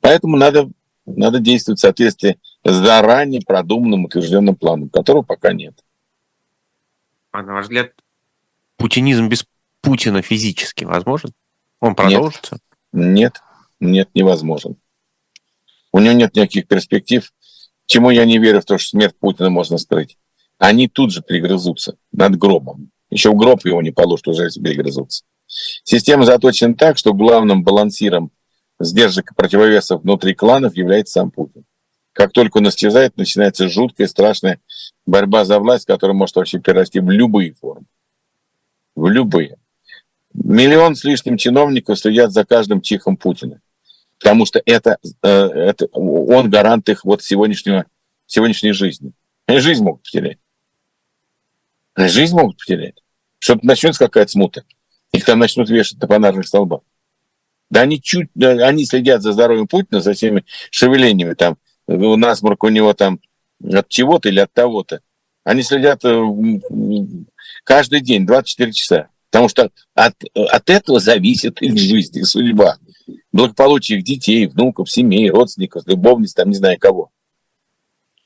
[0.00, 0.70] поэтому надо
[1.16, 5.74] надо действовать в соответствии с заранее продуманным утвержденным планом, которого пока нет.
[7.30, 7.92] А на ваш взгляд,
[8.76, 9.46] путинизм без
[9.80, 11.32] Путина физически возможен?
[11.80, 12.58] Он продолжится?
[12.92, 13.40] Нет,
[13.80, 14.76] нет, невозможен.
[15.92, 17.32] У него нет никаких перспектив.
[17.86, 20.16] Чему я не верю в то, что смерть Путина можно скрыть.
[20.58, 22.90] Они тут же перегрызутся над гробом.
[23.10, 25.24] Еще в гроб его не положат, уже перегрызутся.
[25.46, 28.30] Система заточена так, что главным балансиром
[28.84, 31.64] сдержек и противовесов внутри кланов является сам Путин.
[32.12, 34.60] Как только он исчезает, начинается жуткая, страшная
[35.06, 37.86] борьба за власть, которая может вообще перерасти в любые формы.
[38.94, 39.56] В любые.
[40.34, 43.60] Миллион с лишним чиновников следят за каждым чихом Путина.
[44.18, 47.86] Потому что это, э, это он гарант их вот сегодняшнего,
[48.26, 49.12] сегодняшней жизни.
[49.46, 50.38] Они жизнь могут потерять.
[51.94, 53.02] Они жизнь могут потерять.
[53.38, 54.64] Что-то начнется какая-то смута.
[55.12, 56.82] Их там начнут вешать на фонарных столбах.
[57.72, 61.56] Да они чуть, они следят за здоровьем Путина, за всеми шевелениями там.
[61.86, 63.18] У насморк у него там
[63.64, 65.00] от чего-то или от того-то.
[65.42, 66.22] Они следят э,
[67.64, 69.08] каждый день, 24 часа.
[69.30, 72.76] Потому что от, от этого зависит их жизнь, их судьба.
[73.32, 77.08] Благополучие их детей, внуков, семей, родственников, любовниц, там не знаю кого.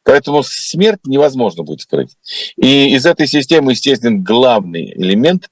[0.03, 2.17] Поэтому смерть невозможно будет скрыть.
[2.57, 5.49] И из этой системы, естественно, главный элемент,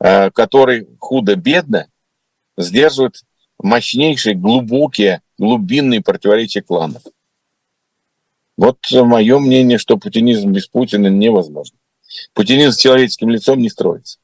[0.00, 1.86] э, который худо-бедно
[2.56, 3.22] сдерживает
[3.58, 7.02] мощнейшие, глубокие, глубинные противоречия кланов.
[8.56, 11.78] Вот мое мнение, что путинизм без Путина невозможно.
[12.34, 14.18] Путинизм с человеческим лицом не строится.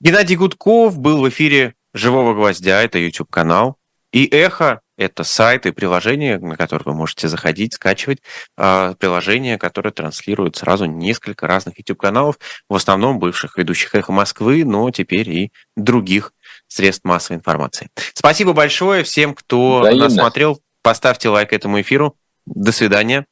[0.00, 3.76] Геннадий Гудков был в эфире «Живого гвоздя», это YouTube-канал,
[4.12, 8.18] и «Эхо», это сайт и приложение, на которое вы можете заходить, скачивать.
[8.56, 12.38] Э, приложение, которое транслирует сразу несколько разных YouTube-каналов,
[12.68, 16.32] в основном бывших ведущих «Эхо Москвы», но теперь и других
[16.74, 17.88] средств массовой информации.
[18.14, 20.04] Спасибо большое всем, кто Взаимно.
[20.04, 20.60] нас смотрел.
[20.82, 22.16] Поставьте лайк этому эфиру.
[22.46, 23.26] До свидания.